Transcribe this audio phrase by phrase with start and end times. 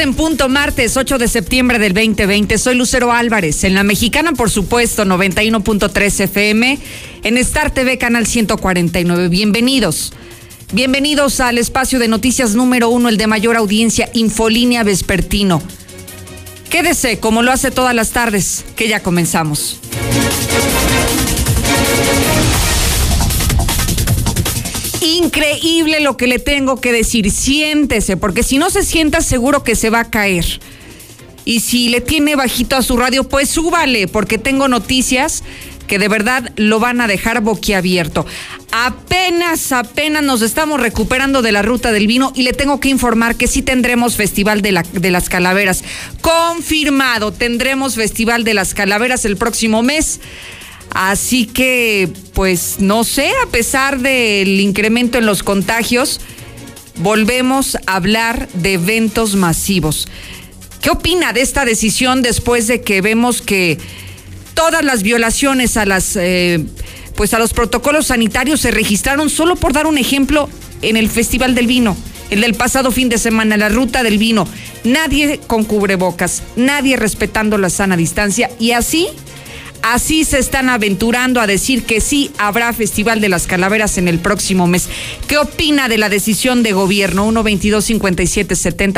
[0.00, 2.58] en punto, martes 8 de septiembre del 2020.
[2.58, 6.78] Soy Lucero Álvarez, en la mexicana, por supuesto, 91.3 FM,
[7.24, 9.28] en Star TV, canal 149.
[9.28, 10.12] Bienvenidos.
[10.72, 15.62] Bienvenidos al espacio de noticias número uno, el de mayor audiencia, Infolínea Vespertino.
[16.70, 19.80] Quédese, como lo hace todas las tardes, que ya comenzamos.
[25.00, 27.30] Increíble lo que le tengo que decir.
[27.30, 30.60] Siéntese, porque si no se sienta, seguro que se va a caer.
[31.44, 35.42] Y si le tiene bajito a su radio, pues súbale, porque tengo noticias
[35.86, 38.26] que de verdad lo van a dejar boquiabierto.
[38.70, 43.36] Apenas, apenas nos estamos recuperando de la ruta del vino y le tengo que informar
[43.36, 45.82] que sí tendremos Festival de, de las Calaveras.
[46.20, 50.20] Confirmado, tendremos Festival de las Calaveras el próximo mes.
[50.90, 56.20] Así que, pues no sé, a pesar del incremento en los contagios,
[56.96, 60.08] volvemos a hablar de eventos masivos.
[60.80, 63.78] ¿Qué opina de esta decisión después de que vemos que
[64.54, 66.64] todas las violaciones a las eh,
[67.18, 70.48] pues a los protocolos sanitarios se registraron solo por dar un ejemplo
[70.82, 71.96] en el Festival del Vino,
[72.30, 74.46] el del pasado fin de semana, la ruta del vino.
[74.84, 79.08] Nadie con cubrebocas, nadie respetando la sana distancia y así
[79.82, 84.18] Así se están aventurando a decir que sí habrá Festival de las Calaveras en el
[84.18, 84.88] próximo mes.
[85.26, 87.30] ¿Qué opina de la decisión de gobierno?
[87.30, 87.86] 122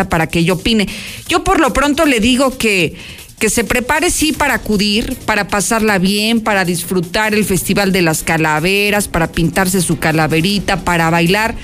[0.08, 0.88] para que yo opine.
[1.28, 2.96] Yo por lo pronto le digo que
[3.40, 8.22] que se prepare sí para acudir, para pasarla bien, para disfrutar el Festival de las
[8.22, 11.54] Calaveras, para pintarse su calaverita, para bailar.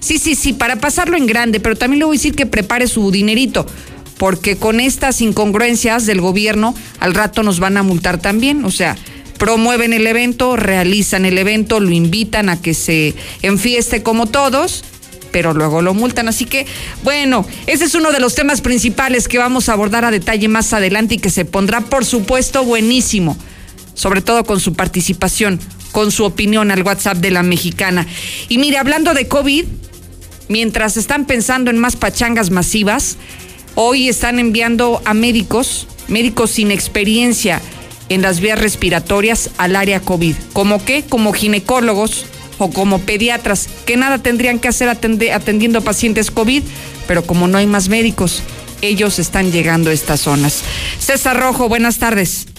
[0.00, 2.88] Sí, sí, sí, para pasarlo en grande, pero también le voy a decir que prepare
[2.88, 3.66] su dinerito,
[4.20, 8.94] porque con estas incongruencias del gobierno al rato nos van a multar también, o sea,
[9.38, 14.84] promueven el evento, realizan el evento, lo invitan a que se enfieste como todos,
[15.32, 16.28] pero luego lo multan.
[16.28, 16.66] Así que,
[17.02, 20.74] bueno, ese es uno de los temas principales que vamos a abordar a detalle más
[20.74, 23.38] adelante y que se pondrá, por supuesto, buenísimo,
[23.94, 25.58] sobre todo con su participación,
[25.92, 28.06] con su opinión al WhatsApp de la mexicana.
[28.50, 29.64] Y mire, hablando de COVID,
[30.48, 33.16] mientras están pensando en más pachangas masivas,
[33.74, 37.60] Hoy están enviando a médicos, médicos sin experiencia
[38.08, 40.34] en las vías respiratorias al área COVID.
[40.52, 41.04] ¿Como qué?
[41.08, 42.26] Como ginecólogos
[42.58, 46.62] o como pediatras, que nada tendrían que hacer atendiendo pacientes COVID,
[47.06, 48.42] pero como no hay más médicos,
[48.82, 50.62] ellos están llegando a estas zonas.
[50.98, 52.49] César Rojo, buenas tardes.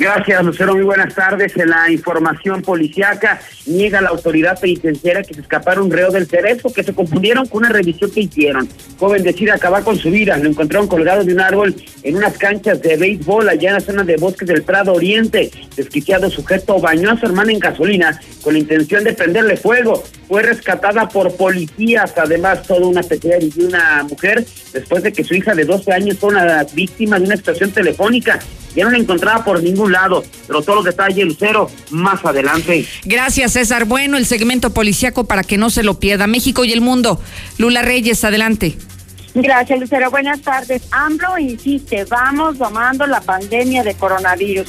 [0.00, 0.72] Gracias, Lucero.
[0.72, 1.54] Muy buenas tardes.
[1.58, 6.82] En la información policiaca niega la autoridad penitenciaria que se escaparon reo del cerezo, que
[6.82, 8.66] se confundieron con una revisión que hicieron.
[8.98, 10.38] Joven decide acabar con su vida.
[10.38, 14.02] Lo encontraron colgado de un árbol en unas canchas de béisbol allá en la zona
[14.02, 15.50] de bosques del Prado Oriente.
[15.76, 20.02] Desquiciado sujeto bañó a su hermana en gasolina con la intención de prenderle fuego.
[20.28, 25.34] Fue rescatada por policías, además toda una pequeña y una mujer, después de que su
[25.34, 28.40] hija de 12 años fue una víctima de una extorsión telefónica
[28.74, 32.86] ya no la encontraba por ningún lado, pero todos los detalles, Lucero, más adelante.
[33.04, 33.84] Gracias, César.
[33.84, 36.26] Bueno, el segmento policíaco para que no se lo pierda.
[36.26, 37.20] México y el mundo.
[37.58, 38.76] Lula Reyes, adelante.
[39.34, 40.10] Gracias, Lucero.
[40.10, 40.82] Buenas tardes.
[40.90, 44.68] AMLO insiste, vamos domando la pandemia de coronavirus.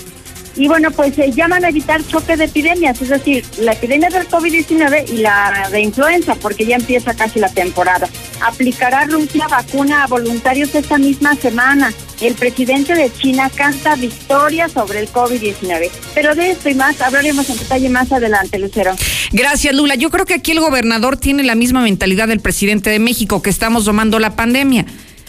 [0.55, 4.27] Y bueno, pues se llaman a evitar choque de epidemias, es decir, la epidemia del
[4.27, 8.09] COVID-19 y la de influenza, porque ya empieza casi la temporada.
[8.41, 11.93] Aplicará Rusia vacuna a voluntarios esta misma semana.
[12.19, 15.89] El presidente de China canta victoria sobre el COVID-19.
[16.13, 18.95] Pero de esto y más hablaremos en detalle más adelante, Lucero.
[19.31, 19.95] Gracias, Lula.
[19.95, 23.49] Yo creo que aquí el gobernador tiene la misma mentalidad del presidente de México, que
[23.49, 24.85] estamos domando la pandemia.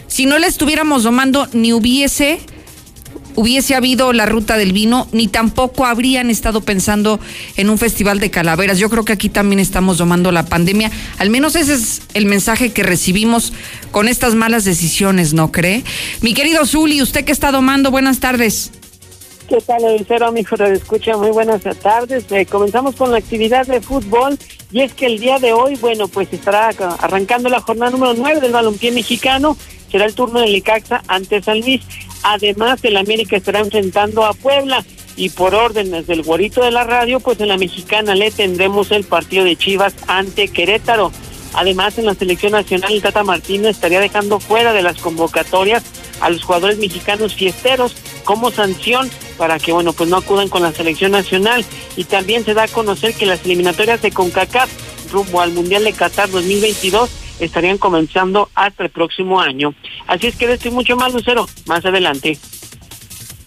[0.09, 2.41] Si no la estuviéramos domando, ni hubiese
[3.35, 7.21] hubiese habido la ruta del vino, ni tampoco habrían estado pensando
[7.57, 8.79] en un festival de calaveras.
[8.79, 10.91] Yo creo que aquí también estamos tomando la pandemia.
[11.19, 13.53] Al menos ese es el mensaje que recibimos
[13.91, 15.85] con estas malas decisiones, ¿no cree?
[16.21, 18.71] Mi querido Zuli, usted que está domando, buenas tardes.
[19.49, 20.57] ¿Qué tal, Cero, amigo?
[20.57, 22.25] Te escucha muy buenas tardes.
[22.31, 24.39] Eh, comenzamos con la actividad de fútbol
[24.71, 28.41] y es que el día de hoy, bueno, pues estará arrancando la jornada número 9
[28.41, 29.57] del balompié mexicano.
[29.93, 31.83] Será el turno del Icaxa ante San Luis.
[32.23, 34.83] Además, el América estará enfrentando a Puebla
[35.17, 39.05] y por órdenes del guarito de la radio, pues en la mexicana le tendremos el
[39.05, 41.13] partido de Chivas ante Querétaro.
[41.53, 45.83] Además, en la selección nacional, el Tata Martino estaría dejando fuera de las convocatorias
[46.23, 50.73] a los jugadores mexicanos fiesteros como sanción para que, bueno, pues no acudan con la
[50.73, 51.67] selección nacional.
[51.99, 54.71] Y también se da a conocer que las eliminatorias de CONCACAF
[55.13, 57.11] rumbo al Mundial de Qatar 2022
[57.45, 59.75] estarían comenzando hasta el próximo año.
[60.07, 62.39] Así es que de esto mucho más, Lucero, más adelante.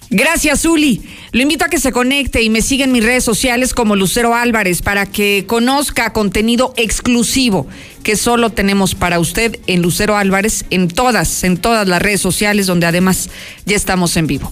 [0.09, 1.01] Gracias, Uli.
[1.31, 4.35] Lo invito a que se conecte y me siga en mis redes sociales como Lucero
[4.35, 7.67] Álvarez para que conozca contenido exclusivo
[8.03, 12.67] que solo tenemos para usted en Lucero Álvarez en todas, en todas las redes sociales
[12.67, 13.29] donde además
[13.65, 14.51] ya estamos en vivo.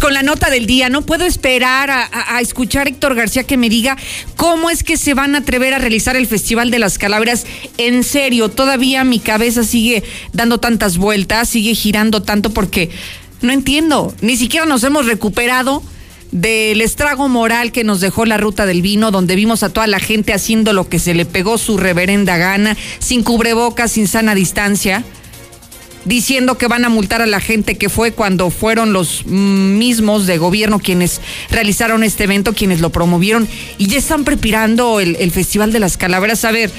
[0.00, 0.88] Con la nota del día.
[0.88, 3.96] No puedo esperar a, escuchar a Héctor García que me diga
[4.36, 7.46] cómo es que se van a atrever a realizar el Festival de las Calaveras.
[7.78, 10.02] En serio, todavía mi cabeza sigue
[10.32, 12.90] dando tantas vueltas, sigue girando tanto porque
[13.40, 14.14] no entiendo.
[14.20, 15.82] Ni siquiera nos hemos recuperado
[16.32, 20.00] del estrago moral que nos dejó la ruta del vino, donde vimos a toda la
[20.00, 25.04] gente haciendo lo que se le pegó su reverenda gana, sin cubrebocas, sin sana distancia
[26.04, 30.38] diciendo que van a multar a la gente que fue cuando fueron los mismos de
[30.38, 31.20] gobierno quienes
[31.50, 33.48] realizaron este evento, quienes lo promovieron
[33.78, 36.44] y ya están preparando el, el Festival de las Calaveras.
[36.44, 36.70] A ver,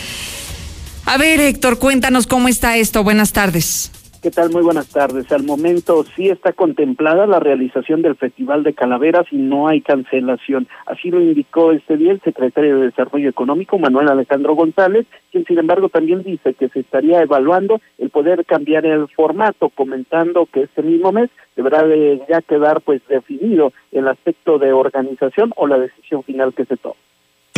[1.05, 3.03] a ver Héctor, cuéntanos cómo está esto.
[3.03, 3.91] Buenas tardes.
[4.25, 4.49] ¿Qué tal?
[4.49, 5.31] Muy buenas tardes.
[5.31, 10.67] Al momento sí está contemplada la realización del Festival de Calaveras y no hay cancelación.
[10.87, 15.59] Así lo indicó este día el secretario de Desarrollo Económico, Manuel Alejandro González, quien sin
[15.59, 20.81] embargo también dice que se estaría evaluando el poder cambiar el formato, comentando que este
[20.81, 26.23] mismo mes deberá de ya quedar pues definido el aspecto de organización o la decisión
[26.23, 27.04] final que se tome.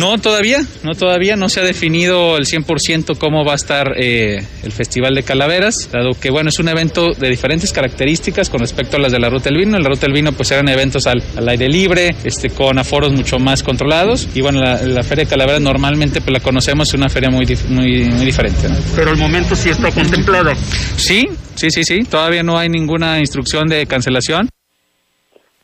[0.00, 4.44] No, todavía, no todavía, no se ha definido el 100% cómo va a estar eh,
[4.62, 8.96] el Festival de Calaveras, dado que bueno, es un evento de diferentes características con respecto
[8.96, 9.76] a las de la Ruta del Vino.
[9.76, 13.40] En la Ruta del Vino pues eran eventos al, aire libre, este, con aforos mucho
[13.40, 17.30] más controlados y bueno, la, Feria de Calaveras normalmente pues la conocemos, es una feria
[17.30, 18.68] muy, muy, muy diferente.
[18.94, 20.54] Pero al momento sí está contemplada.
[20.96, 24.48] Sí, sí, sí, sí, todavía no hay ninguna instrucción de cancelación.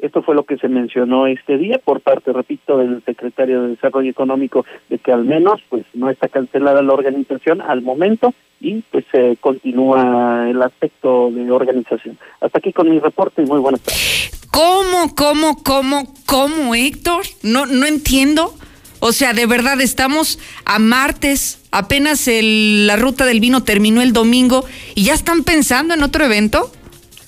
[0.05, 4.11] Esto fue lo que se mencionó este día por parte, repito, del secretario de Desarrollo
[4.11, 9.07] Económico, de que al menos pues no está cancelada la organización al momento y pues
[9.11, 12.19] se continúa el aspecto de organización.
[12.43, 14.31] Hasta aquí con mi reporte y muy buenas tardes.
[14.53, 17.23] ¿Cómo, cómo, cómo, cómo, Héctor?
[17.43, 18.53] No, no entiendo.
[19.01, 24.13] O sea, de verdad estamos a martes, apenas el, la ruta del vino terminó el
[24.13, 26.71] domingo y ya están pensando en otro evento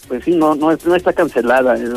[0.09, 1.95] pues sí, no, no, no está cancelada el,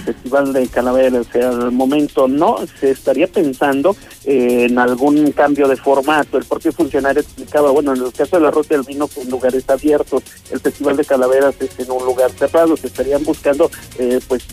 [0.00, 1.26] Festival de Calaveras.
[1.26, 6.38] O sea, al momento no, se estaría pensando eh, en algún cambio de formato.
[6.38, 9.68] El propio funcionario explicaba, bueno, en el caso de la Ruta del Vino, con lugares
[9.68, 12.76] abiertos, el Festival de Calaveras es en un lugar cerrado.
[12.76, 14.46] Se estarían buscando, eh, pues,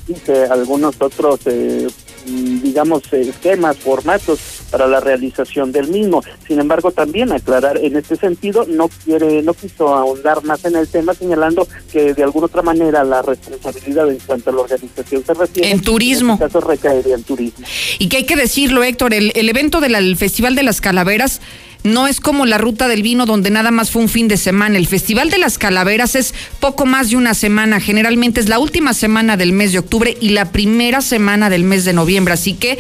[0.50, 1.88] algunos otros, eh,
[2.28, 4.40] digamos, esquemas, formatos
[4.70, 6.24] para la realización del mismo.
[6.48, 10.88] Sin embargo, también aclarar en este sentido, no quiere, no quiso ahondar más en el
[10.88, 15.34] tema, señalando que de alguna otra manera la responsabilidad en cuanto a la organización se
[15.34, 15.72] refiere.
[15.72, 16.34] En turismo.
[16.34, 17.66] En este caso recaería en turismo.
[18.00, 21.42] Y que hay que decirlo, Héctor, el, evento del Festival de las Calaveras
[21.84, 24.78] no es como la ruta del vino donde nada más fue un fin de semana.
[24.78, 27.80] El Festival de las Calaveras es poco más de una semana.
[27.80, 31.86] Generalmente es la última semana del mes de octubre y la primera semana del mes
[31.86, 32.34] de noviembre.
[32.34, 32.78] Así que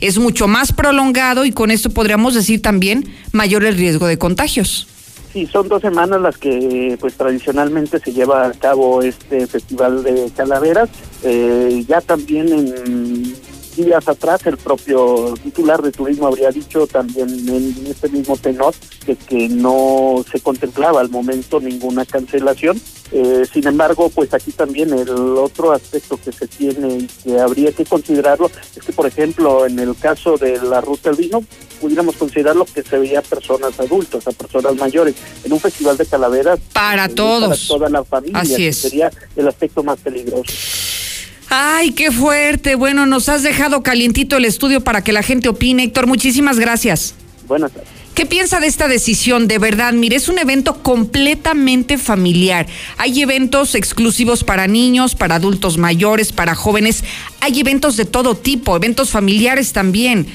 [0.00, 4.86] es mucho más prolongado y con esto podríamos decir también mayor el riesgo de contagios.
[5.32, 10.28] Sí, son dos semanas las que pues tradicionalmente se lleva a cabo este festival de
[10.36, 10.88] calaveras.
[11.22, 13.34] Eh, ya también en
[13.76, 18.74] días atrás el propio titular de turismo habría dicho también en este mismo tenor
[19.04, 22.80] que, que no se contemplaba al momento ninguna cancelación.
[23.12, 27.72] Eh, sin embargo, pues aquí también el otro aspecto que se tiene y que habría
[27.72, 31.44] que considerarlo es que, por ejemplo, en el caso de la ruta del vino,
[31.80, 36.60] pudiéramos considerarlo que se veía personas adultas, a personas mayores, en un festival de calaveras.
[36.72, 37.66] Para todos.
[37.66, 38.38] Para toda la familia.
[38.40, 38.76] Así es.
[38.76, 40.52] sería el aspecto más peligroso.
[41.52, 42.76] Ay, qué fuerte.
[42.76, 45.82] Bueno, nos has dejado calientito el estudio para que la gente opine.
[45.82, 47.16] Héctor, muchísimas gracias.
[47.48, 47.90] Buenas tardes.
[48.14, 49.48] ¿Qué piensa de esta decisión?
[49.48, 52.66] De verdad, mire, es un evento completamente familiar.
[52.98, 57.02] Hay eventos exclusivos para niños, para adultos mayores, para jóvenes.
[57.40, 60.26] Hay eventos de todo tipo, eventos familiares también.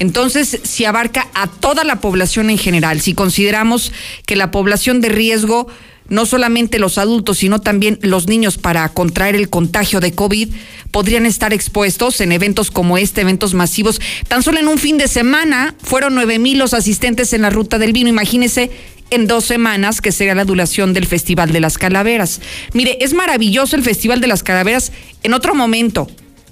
[0.00, 3.92] Entonces, si abarca a toda la población en general, si consideramos
[4.26, 5.68] que la población de riesgo
[6.08, 10.50] no solamente los adultos, sino también los niños para contraer el contagio de COVID
[10.90, 14.00] podrían estar expuestos en eventos como este, eventos masivos.
[14.28, 17.78] Tan solo en un fin de semana fueron nueve mil los asistentes en la ruta
[17.78, 18.10] del vino.
[18.10, 18.70] Imagínese
[19.10, 22.40] en dos semanas, que sería la duración del Festival de las Calaveras.
[22.72, 24.92] Mire, es maravilloso el Festival de las Calaveras
[25.22, 26.08] en otro momento,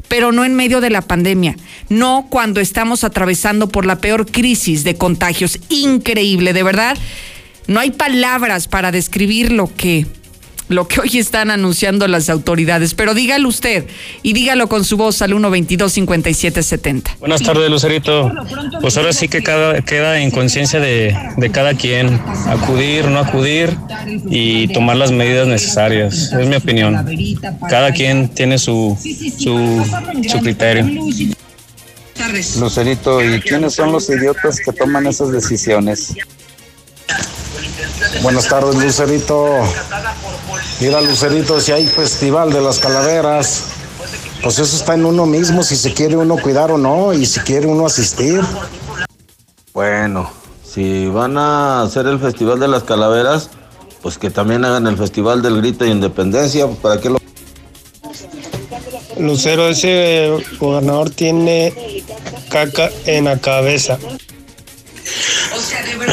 [0.09, 1.57] pero no en medio de la pandemia,
[1.89, 5.59] no cuando estamos atravesando por la peor crisis de contagios.
[5.71, 6.99] Increíble, de verdad.
[7.66, 10.07] No hay palabras para describir lo que
[10.73, 12.95] lo que hoy están anunciando las autoridades.
[12.95, 13.87] Pero dígalo usted
[14.23, 17.19] y dígalo con su voz al 122-5770.
[17.21, 18.33] Buenas tardes, Lucerito.
[18.81, 23.76] Pues ahora sí que cada, queda en conciencia de, de, cada quien acudir, no acudir
[24.31, 26.33] y tomar las medidas necesarias.
[26.33, 27.07] Es mi opinión.
[27.69, 28.99] Cada quien tiene su,
[29.38, 29.85] su,
[30.28, 30.87] su criterio.
[32.59, 36.14] Lucerito, ¿y quiénes son los idiotas que toman esas decisiones?
[38.23, 39.61] Buenas tardes, Lucerito.
[40.81, 43.65] Mira, Lucerito, si hay festival de las calaveras,
[44.43, 47.41] pues eso está en uno mismo, si se quiere uno cuidar o no, y si
[47.41, 48.41] quiere uno asistir.
[49.73, 50.31] Bueno,
[50.65, 53.51] si van a hacer el festival de las calaveras,
[54.03, 57.19] pues que también hagan el festival del grito de independencia, ¿para qué lo...
[59.19, 62.03] Lucero, ese gobernador tiene
[62.51, 63.99] caca en la cabeza.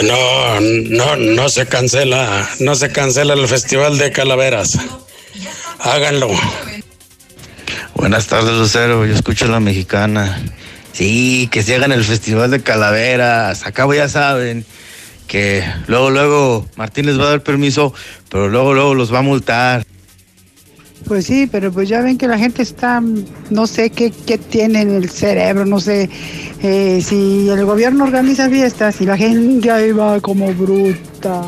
[0.03, 4.77] No, no, no se cancela, no se cancela el Festival de Calaveras.
[5.79, 6.29] Háganlo.
[7.95, 9.05] Buenas tardes, Lucero.
[9.05, 10.41] Yo escucho a la mexicana.
[10.93, 13.65] Sí, que se hagan el Festival de Calaveras.
[13.65, 14.65] Acabo ya saben
[15.27, 17.93] que luego, luego Martín les va a dar permiso,
[18.29, 19.85] pero luego, luego los va a multar.
[21.09, 23.01] Pues sí, pero pues ya ven que la gente está,
[23.49, 26.07] no sé qué, qué tiene en el cerebro, no sé
[26.61, 31.45] eh, si el gobierno organiza fiestas y la gente ahí va como bruta.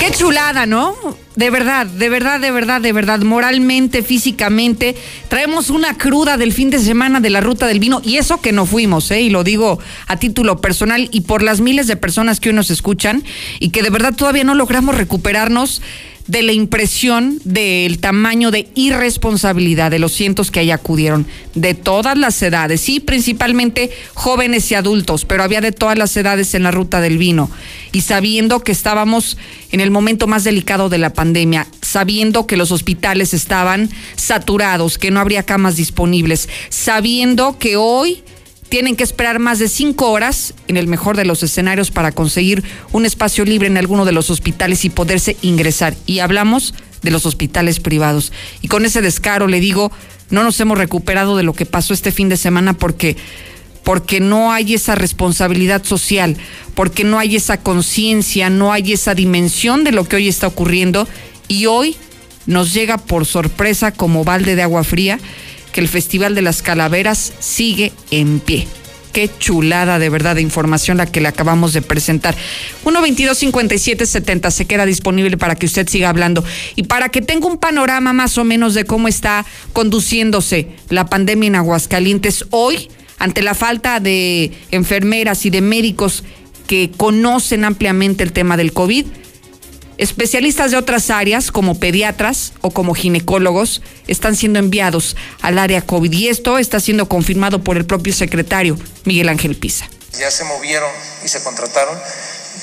[0.00, 0.94] Qué chulada, ¿no?
[1.36, 4.96] De verdad, de verdad, de verdad, de verdad, moralmente, físicamente.
[5.28, 8.52] Traemos una cruda del fin de semana de la ruta del vino y eso que
[8.52, 9.20] no fuimos, ¿eh?
[9.20, 12.70] Y lo digo a título personal y por las miles de personas que hoy nos
[12.70, 13.22] escuchan
[13.60, 15.82] y que de verdad todavía no logramos recuperarnos
[16.26, 22.16] de la impresión del tamaño de irresponsabilidad de los cientos que ahí acudieron, de todas
[22.16, 26.70] las edades, sí, principalmente jóvenes y adultos, pero había de todas las edades en la
[26.70, 27.50] ruta del vino.
[27.92, 29.36] Y sabiendo que estábamos
[29.70, 35.10] en el momento más delicado de la pandemia, sabiendo que los hospitales estaban saturados, que
[35.10, 38.22] no habría camas disponibles, sabiendo que hoy
[38.72, 42.64] tienen que esperar más de cinco horas, en el mejor de los escenarios, para conseguir
[42.92, 45.94] un espacio libre en alguno de los hospitales y poderse ingresar.
[46.06, 48.32] Y hablamos de los hospitales privados.
[48.62, 49.92] Y con ese descaro le digo,
[50.30, 53.18] no nos hemos recuperado de lo que pasó este fin de semana porque
[53.84, 56.38] porque no hay esa responsabilidad social,
[56.74, 61.06] porque no hay esa conciencia, no hay esa dimensión de lo que hoy está ocurriendo
[61.46, 61.94] y hoy
[62.46, 65.18] nos llega por sorpresa como balde de agua fría
[65.72, 68.68] que el Festival de las Calaveras sigue en pie.
[69.12, 72.34] Qué chulada de verdad de información la que le acabamos de presentar.
[72.84, 76.42] 1-22-57-70 se queda disponible para que usted siga hablando
[76.76, 81.48] y para que tenga un panorama más o menos de cómo está conduciéndose la pandemia
[81.48, 82.88] en Aguascalientes hoy
[83.18, 86.24] ante la falta de enfermeras y de médicos
[86.66, 89.04] que conocen ampliamente el tema del COVID
[90.02, 96.12] Especialistas de otras áreas, como pediatras o como ginecólogos, están siendo enviados al área COVID
[96.12, 99.88] y esto está siendo confirmado por el propio secretario Miguel Ángel Pisa.
[100.18, 100.90] Ya se movieron
[101.24, 101.96] y se contrataron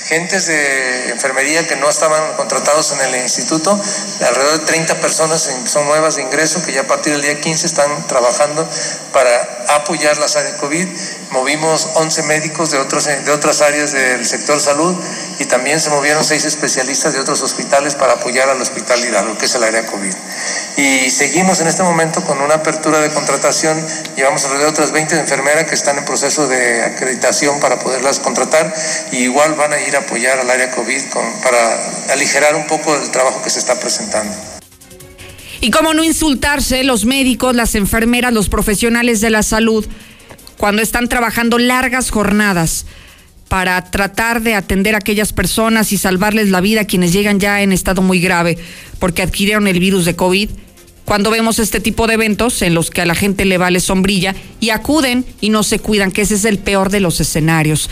[0.07, 3.79] gentes de enfermería que no estaban contratados en el instituto,
[4.27, 7.65] alrededor de 30 personas son nuevas de ingreso que ya a partir del día 15
[7.65, 8.67] están trabajando
[9.11, 10.87] para apoyar las áreas COVID.
[11.31, 14.95] Movimos 11 médicos de, otros, de otras áreas del sector salud
[15.39, 19.45] y también se movieron seis especialistas de otros hospitales para apoyar al Hospital Hidalgo, que
[19.45, 20.13] es el área COVID.
[20.77, 25.19] Y seguimos en este momento con una apertura de contratación, llevamos alrededor de otras 20
[25.19, 28.73] enfermeras que están en proceso de acreditación para poderlas contratar
[29.11, 31.01] y igual van a ir apoyar al área COVID
[31.43, 34.33] para aligerar un poco el trabajo que se está presentando.
[35.61, 39.85] Y cómo no insultarse los médicos, las enfermeras, los profesionales de la salud
[40.57, 42.85] cuando están trabajando largas jornadas
[43.49, 47.61] para tratar de atender a aquellas personas y salvarles la vida a quienes llegan ya
[47.61, 48.57] en estado muy grave
[48.99, 50.49] porque adquirieron el virus de COVID.
[51.03, 54.35] Cuando vemos este tipo de eventos en los que a la gente le vale sombrilla
[54.59, 57.89] y acuden y no se cuidan, que ese es el peor de los escenarios.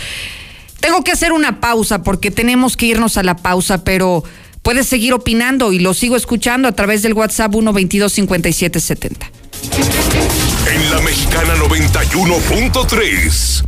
[0.79, 4.23] Tengo que hacer una pausa porque tenemos que irnos a la pausa, pero
[4.61, 9.31] puedes seguir opinando y lo sigo escuchando a través del WhatsApp 1225770.
[10.71, 13.63] En la Mexicana 91.3,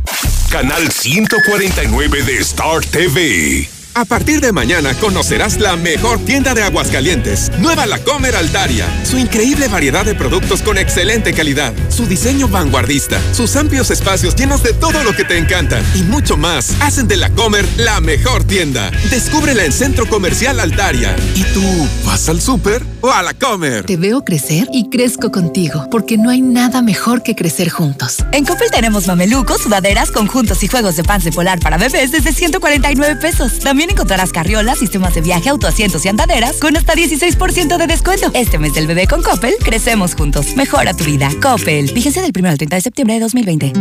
[0.50, 3.79] canal 149 de Star TV.
[3.94, 8.86] A partir de mañana conocerás la mejor tienda de Aguascalientes, Nueva La Comer Altaria.
[9.04, 14.62] Su increíble variedad de productos con excelente calidad, su diseño vanguardista, sus amplios espacios llenos
[14.62, 18.44] de todo lo que te encanta y mucho más hacen de La Comer la mejor
[18.44, 18.92] tienda.
[19.10, 21.16] Descúbrela en Centro Comercial Altaria.
[21.34, 23.84] ¿Y tú ¿Vas al súper o a la comer?
[23.84, 28.18] Te veo crecer y crezco contigo, porque no hay nada mejor que crecer juntos.
[28.32, 32.32] En Coppel tenemos mamelucos, sudaderas, conjuntos y juegos de pants de polar para bebés desde
[32.32, 33.60] 149 pesos.
[33.60, 38.30] También encontrarás carriolas, sistemas de viaje, autoasientos y andaderas con hasta 16% de descuento.
[38.34, 40.54] Este mes del bebé con Coppel, crecemos juntos.
[40.56, 41.30] Mejora tu vida.
[41.40, 41.88] Coppel.
[41.88, 43.72] Fíjense del 1 al 30 de septiembre de 2020.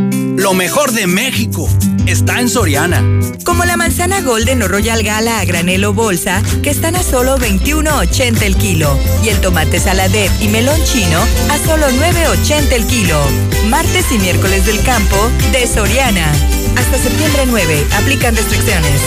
[0.42, 1.68] Lo mejor de México
[2.06, 3.04] está en Soriana.
[3.44, 7.38] Como la manzana Golden o Royal Gala a granel o bolsa, que están a solo
[7.38, 8.98] 21.80 el kilo.
[9.24, 13.20] Y el tomate saladet y melón chino a solo 9.80 el kilo.
[13.68, 15.18] Martes y miércoles del campo
[15.52, 16.32] de Soriana.
[16.78, 17.86] Hasta septiembre 9.
[17.98, 19.02] Aplican restricciones.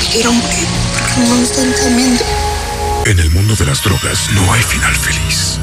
[0.00, 2.24] me quiero morir porque no me están temiendo.
[3.06, 5.58] En el mundo de las drogas no hay final feliz.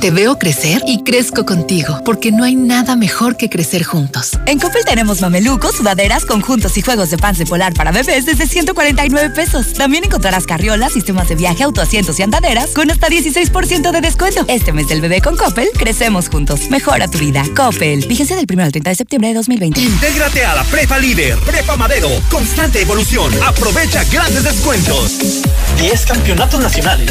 [0.00, 4.32] Te veo crecer y crezco contigo, porque no hay nada mejor que crecer juntos.
[4.46, 9.30] En Coppel tenemos mamelucos, sudaderas, conjuntos y juegos de de polar para bebés desde 149
[9.34, 9.74] pesos.
[9.74, 14.44] También encontrarás carriolas, sistemas de viaje, autoasientos y andaderas con hasta 16% de descuento.
[14.48, 16.70] Este mes del bebé con Coppel, crecemos juntos.
[16.70, 17.44] Mejora tu vida.
[17.54, 18.04] Coppel.
[18.04, 19.80] Fíjense del 1 al 30 de septiembre de 2020.
[19.80, 22.08] Intégrate a la Prepa Líder, Prepa Madero.
[22.30, 23.32] Constante evolución.
[23.46, 25.42] Aprovecha grandes descuentos.
[25.80, 27.10] 10 campeonatos nacionales.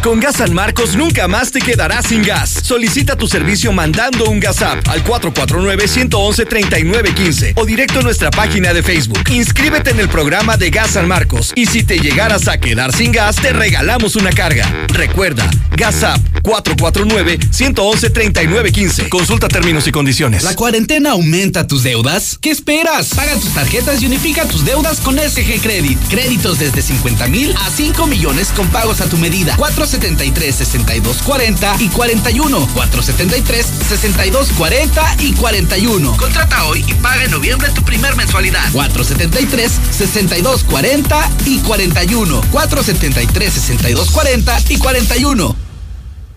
[0.02, 2.60] Con Gas San Marcos nunca más te quedarás sin gas.
[2.62, 8.82] Solicita tu servicio mandando un gas app al 449-111-3915 o directo a nuestra página de
[8.82, 9.20] Facebook.
[9.28, 13.12] Inscríbete en el programa de Gas San Marcos y si te llegaras a quedar sin
[13.12, 14.66] gas, te regalamos una carga.
[14.88, 19.10] Recuerda, Gas App 449-111-3915.
[19.10, 20.44] Consulta términos y condiciones.
[20.44, 22.38] ¿La cuarentena aumenta tus deudas?
[22.40, 23.10] ¿Qué esperas?
[23.14, 25.98] Paga tus tarjetas y unifica tus deudas con SG Credit.
[26.08, 29.56] Créditos desde 50 mil a 5 millones con pagos a tu medida.
[29.56, 32.68] 473 6240 y 41.
[32.74, 36.16] 473 6240 y 41.
[36.16, 38.70] Contrata hoy y paga en noviembre tu primer mensualidad.
[38.72, 42.40] 473 6240 y 41.
[42.50, 45.69] 473 6240 y 41.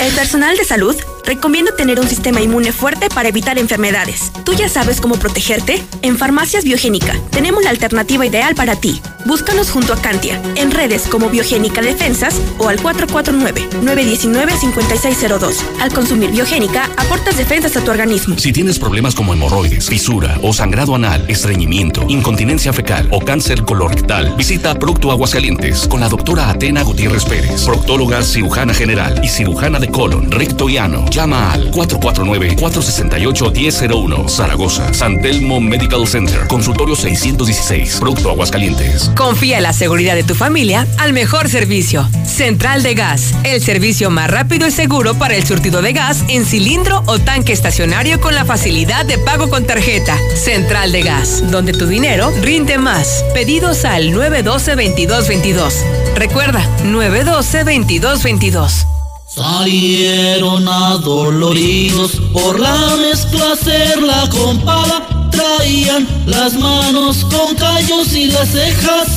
[0.00, 4.32] El personal de salud recomienda tener un sistema inmune fuerte para evitar enfermedades.
[4.44, 5.82] ¿Tú ya sabes cómo protegerte?
[6.02, 9.00] En Farmacias Biogénica tenemos la alternativa ideal para ti.
[9.24, 15.54] Búscanos junto a Cantia, en redes como Biogénica Defensas o al 449-919-5602.
[15.80, 18.36] Al consumir Biogénica, aportas defensas a tu organismo.
[18.36, 24.34] Si tienes problemas como hemorroides, fisura o sangrado anal, estreñimiento, incontinencia fecal o cáncer colorectal,
[24.36, 29.88] visita Procto Aguascalientes con la doctora Atena Gutiérrez Pérez, proctóloga cirujana general y cirujana de
[29.88, 31.04] colon, recto y ano.
[31.12, 34.28] Llama al 449-468-1001.
[34.30, 39.10] Zaragoza, San Telmo Medical Center, consultorio 616, Producto Aguascalientes.
[39.14, 42.08] Confía en la seguridad de tu familia al mejor servicio.
[42.24, 46.46] Central de Gas, el servicio más rápido y seguro para el surtido de gas en
[46.46, 50.16] cilindro o tanque estacionario con la facilidad de pago con tarjeta.
[50.34, 53.22] Central de Gas, donde tu dinero rinde más.
[53.34, 55.74] Pedidos al 912-2222.
[56.16, 59.01] Recuerda, 912-2222.
[59.34, 65.30] Salieron adoloridos por la mezcla hacer la compada.
[65.30, 69.08] Traían las manos con callos y las cejas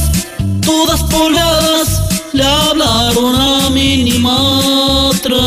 [0.65, 2.01] todas polvadas
[2.31, 5.37] le hablaron a Minimatra.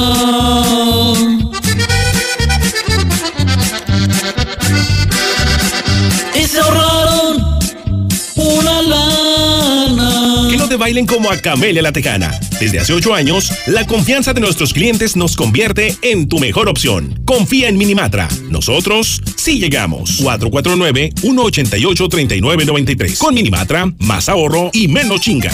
[6.35, 6.61] Y se
[10.79, 12.31] bailen como a Camelia la Tejana.
[12.61, 17.21] Desde hace ocho años, la confianza de nuestros clientes nos convierte en tu mejor opción.
[17.27, 18.29] Confía en Minimatra.
[18.49, 20.23] Nosotros sí llegamos.
[20.23, 23.19] 449-188-3993.
[23.19, 25.51] Con Minimatra, más ahorro y menos chinga.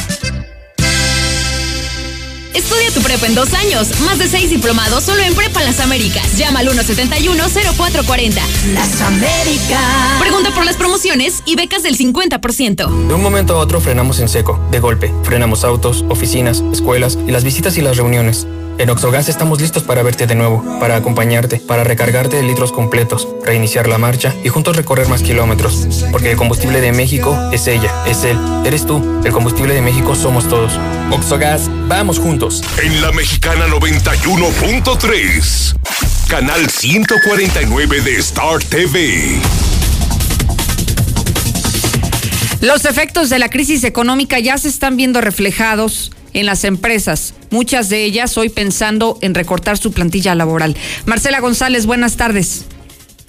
[2.54, 4.00] Estudia tu prepa en dos años.
[4.02, 6.38] Más de seis diplomados solo en Prepa Las Américas.
[6.38, 8.40] Llama al 171-0440.
[8.72, 10.20] Las Américas.
[10.20, 13.08] Pregunta por las promociones y becas del 50%.
[13.08, 15.12] De un momento a otro frenamos en seco, de golpe.
[15.24, 18.46] Frenamos autos, oficinas, escuelas y las visitas y las reuniones.
[18.76, 23.28] En Oxogas estamos listos para verte de nuevo, para acompañarte, para recargarte de litros completos,
[23.44, 25.86] reiniciar la marcha y juntos recorrer más kilómetros.
[26.10, 29.22] Porque el combustible de México es ella, es él, eres tú.
[29.24, 30.72] El combustible de México somos todos.
[31.12, 32.64] Oxogas, vamos juntos.
[32.82, 35.76] En la Mexicana 91.3.
[36.28, 39.40] Canal 149 de Star TV.
[42.60, 47.88] Los efectos de la crisis económica ya se están viendo reflejados en las empresas, muchas
[47.88, 50.76] de ellas hoy pensando en recortar su plantilla laboral.
[51.06, 52.68] Marcela González, buenas tardes.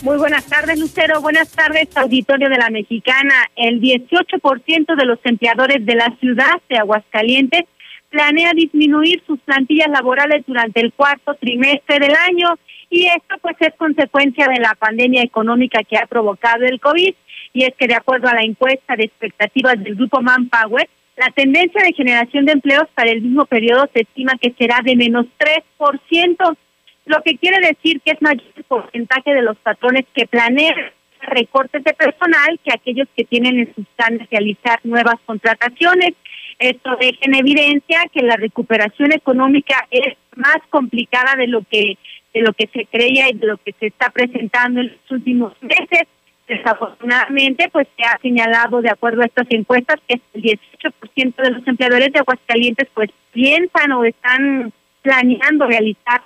[0.04, 1.22] Muy buenas tardes, Lucero.
[1.22, 3.50] Buenas tardes, auditorio de la Mexicana.
[3.56, 7.64] El 18% de los empleadores de la ciudad de Aguascalientes
[8.10, 12.58] planea disminuir sus plantillas laborales durante el cuarto trimestre del año
[12.90, 17.14] y esto pues es consecuencia de la pandemia económica que ha provocado el COVID
[17.54, 20.88] y es que de acuerdo a la encuesta de expectativas del grupo Manpower,
[21.18, 24.96] la tendencia de generación de empleos para el mismo periodo se estima que será de
[24.96, 26.58] menos 3%,
[27.06, 30.76] lo que quiere decir que es mayor el porcentaje de los patrones que planean
[31.22, 36.14] recortes de personal que aquellos que tienen en sus planes realizar nuevas contrataciones.
[36.60, 41.98] Esto deja en evidencia que la recuperación económica es más complicada de lo que
[42.34, 45.54] de lo que se creía y de lo que se está presentando en los últimos
[45.62, 46.06] meses.
[46.48, 51.68] Desafortunadamente, pues se ha señalado, de acuerdo a estas encuestas, que el 18% de los
[51.68, 56.22] empleadores de Aguascalientes pues piensan o están planeando realizar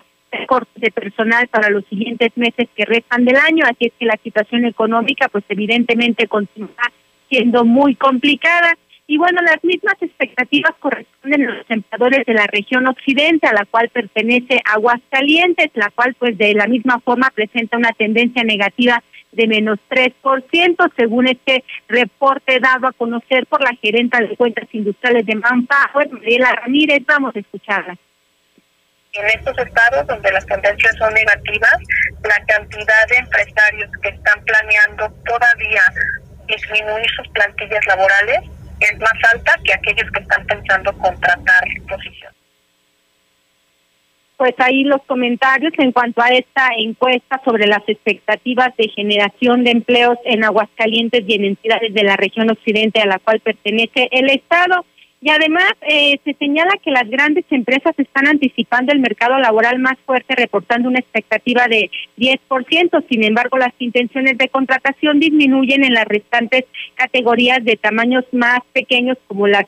[0.47, 4.17] cortes de personal para los siguientes meses que restan del año, así es que la
[4.23, 6.91] situación económica pues evidentemente continúa
[7.29, 8.73] siendo muy complicada.
[9.07, 13.65] Y bueno, las mismas expectativas corresponden a los empleadores de la región occidente, a la
[13.65, 19.47] cual pertenece Aguascalientes, la cual pues de la misma forma presenta una tendencia negativa de
[19.47, 25.35] menos 3%, según este reporte dado a conocer por la gerenta de cuentas industriales de
[25.35, 27.03] Manpower, Mariela Ramírez.
[27.05, 27.97] Vamos a escucharla.
[29.13, 31.77] En estos estados donde las tendencias son negativas,
[32.23, 35.81] la cantidad de empresarios que están planeando todavía
[36.47, 38.39] disminuir sus plantillas laborales
[38.79, 42.38] es más alta que aquellos que están pensando contratar posiciones
[44.39, 49.71] pues ahí los comentarios en cuanto a esta encuesta sobre las expectativas de generación de
[49.71, 54.29] empleos en Aguascalientes y en entidades de la región occidente a la cual pertenece el
[54.29, 54.85] Estado.
[55.21, 59.97] Y además eh, se señala que las grandes empresas están anticipando el mercado laboral más
[60.05, 63.05] fuerte, reportando una expectativa de 10%.
[63.09, 66.63] Sin embargo, las intenciones de contratación disminuyen en las restantes
[66.95, 69.65] categorías de tamaños más pequeños, como las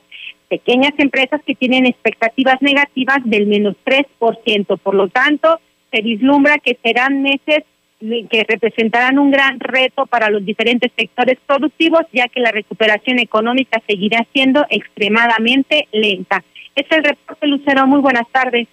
[0.52, 4.78] pequeñas empresas que tienen expectativas negativas del menos 3%.
[4.78, 5.58] Por lo tanto,
[5.90, 7.64] se vislumbra que serán meses
[8.00, 13.80] que representarán un gran reto para los diferentes sectores productivos, ya que la recuperación económica
[13.86, 16.44] seguirá siendo extremadamente lenta.
[16.74, 17.86] Es el reporte, Lucero.
[17.86, 18.68] Muy buenas tardes.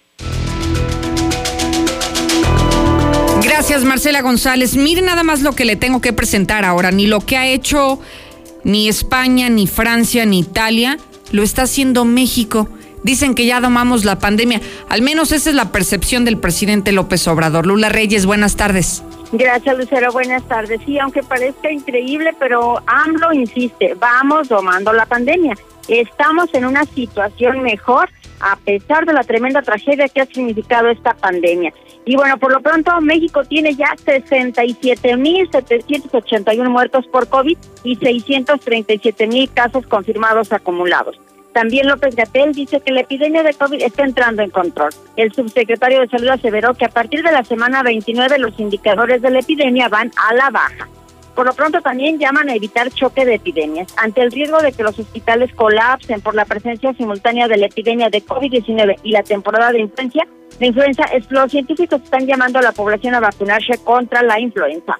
[3.42, 4.76] Gracias, Marcela González.
[4.76, 8.00] Mire nada más lo que le tengo que presentar ahora, ni lo que ha hecho
[8.64, 10.98] ni España, ni Francia, ni Italia
[11.32, 12.68] lo está haciendo México.
[13.02, 14.60] Dicen que ya domamos la pandemia.
[14.88, 17.66] Al menos esa es la percepción del presidente López Obrador.
[17.66, 19.02] Lula Reyes, buenas tardes.
[19.32, 20.12] Gracias, Lucero.
[20.12, 20.80] Buenas tardes.
[20.84, 25.56] Sí, aunque parezca increíble, pero AMLO insiste, vamos domando la pandemia.
[25.88, 31.14] Estamos en una situación mejor a pesar de la tremenda tragedia que ha significado esta
[31.14, 31.72] pandemia.
[32.04, 39.86] Y bueno, por lo pronto México tiene ya 67.781 muertos por COVID y 637.000 casos
[39.86, 41.18] confirmados acumulados.
[41.52, 44.90] También López Gatel dice que la epidemia de COVID está entrando en control.
[45.16, 49.30] El subsecretario de Salud aseveró que a partir de la semana 29 los indicadores de
[49.30, 50.88] la epidemia van a la baja.
[51.34, 53.92] Por lo pronto también llaman a evitar choque de epidemias.
[53.96, 58.10] Ante el riesgo de que los hospitales colapsen por la presencia simultánea de la epidemia
[58.10, 60.26] de COVID-19 y la temporada de influencia,
[60.60, 64.94] la influenza, los científicos están llamando a la población a vacunarse contra la influenza.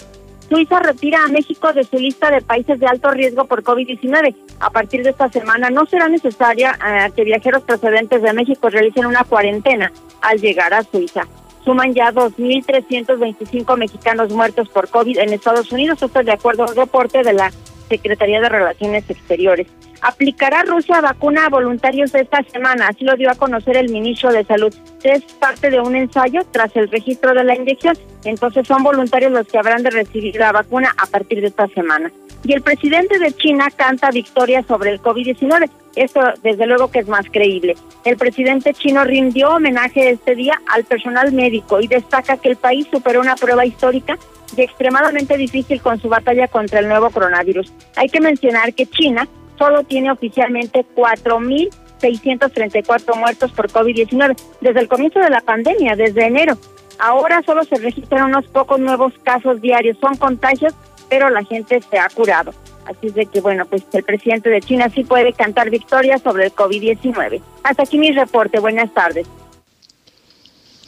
[0.49, 4.35] Suiza retira a México de su lista de países de alto riesgo por COVID-19.
[4.59, 9.07] A partir de esta semana no será necesaria eh, que viajeros procedentes de México realicen
[9.07, 9.93] una cuarentena
[10.23, 11.29] al llegar a Suiza.
[11.65, 16.71] Suman ya 2.325 mexicanos muertos por COVID en Estados Unidos, esto es de acuerdo a
[16.71, 17.51] un reporte de la
[17.89, 19.67] Secretaría de Relaciones Exteriores.
[20.03, 24.45] Aplicará Rusia vacuna a voluntarios esta semana, así lo dio a conocer el ministro de
[24.45, 24.75] Salud.
[25.03, 29.47] Es parte de un ensayo tras el registro de la inyección, entonces son voluntarios los
[29.47, 32.11] que habrán de recibir la vacuna a partir de esta semana.
[32.45, 35.69] Y el presidente de China canta victoria sobre el COVID-19.
[35.97, 37.75] Esto desde luego que es más creíble.
[38.05, 42.87] El presidente chino rindió homenaje este día al personal médico y destaca que el país
[42.91, 44.19] superó una prueba histórica
[44.57, 47.73] y extremadamente difícil con su batalla contra el nuevo coronavirus.
[47.97, 55.21] Hay que mencionar que China solo tiene oficialmente 4.634 muertos por COVID-19 desde el comienzo
[55.21, 56.59] de la pandemia, desde enero.
[56.99, 60.75] Ahora solo se registran unos pocos nuevos casos diarios, son contagios,
[61.11, 62.55] pero la gente se ha curado.
[62.87, 66.47] Así es de que, bueno, pues el presidente de China sí puede cantar victoria sobre
[66.47, 67.43] el COVID-19.
[67.65, 68.59] Hasta aquí mi reporte.
[68.59, 69.27] Buenas tardes.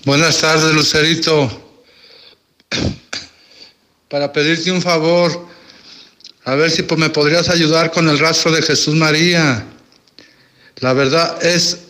[0.04, 1.50] Buenas tardes, Lucerito.
[4.08, 5.46] Para pedirte un favor,
[6.44, 9.64] a ver si pues, me podrías ayudar con el rastro de Jesús María.
[10.76, 11.88] La verdad es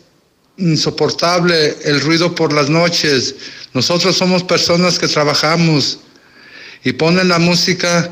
[0.56, 3.34] insoportable el ruido por las noches.
[3.72, 6.00] Nosotros somos personas que trabajamos
[6.84, 8.10] y ponen la música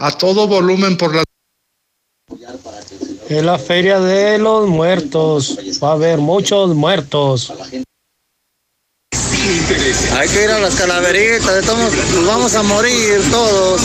[0.00, 1.22] a todo volumen por la
[3.28, 5.58] Es la feria de los muertos.
[5.82, 7.52] Va a haber muchos muertos.
[10.12, 13.82] Hay que ir a las calaveritas, estamos, nos vamos a morir todos.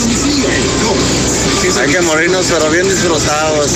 [1.78, 3.70] Hay que morirnos pero bien disfrutados.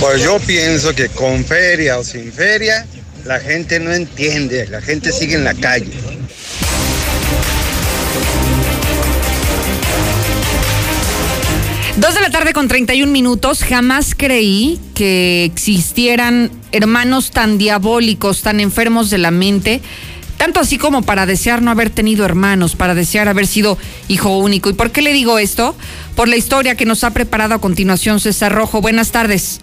[0.00, 2.86] Pues yo pienso que con feria o sin feria,
[3.24, 5.92] la gente no entiende, la gente sigue en la calle.
[11.96, 13.62] Dos de la tarde con 31 minutos.
[13.62, 19.80] Jamás creí que existieran hermanos tan diabólicos, tan enfermos de la mente.
[20.36, 23.78] Tanto así como para desear no haber tenido hermanos, para desear haber sido
[24.08, 24.68] hijo único.
[24.68, 25.76] ¿Y por qué le digo esto?
[26.16, 28.80] Por la historia que nos ha preparado a continuación César Rojo.
[28.80, 29.60] Buenas tardes.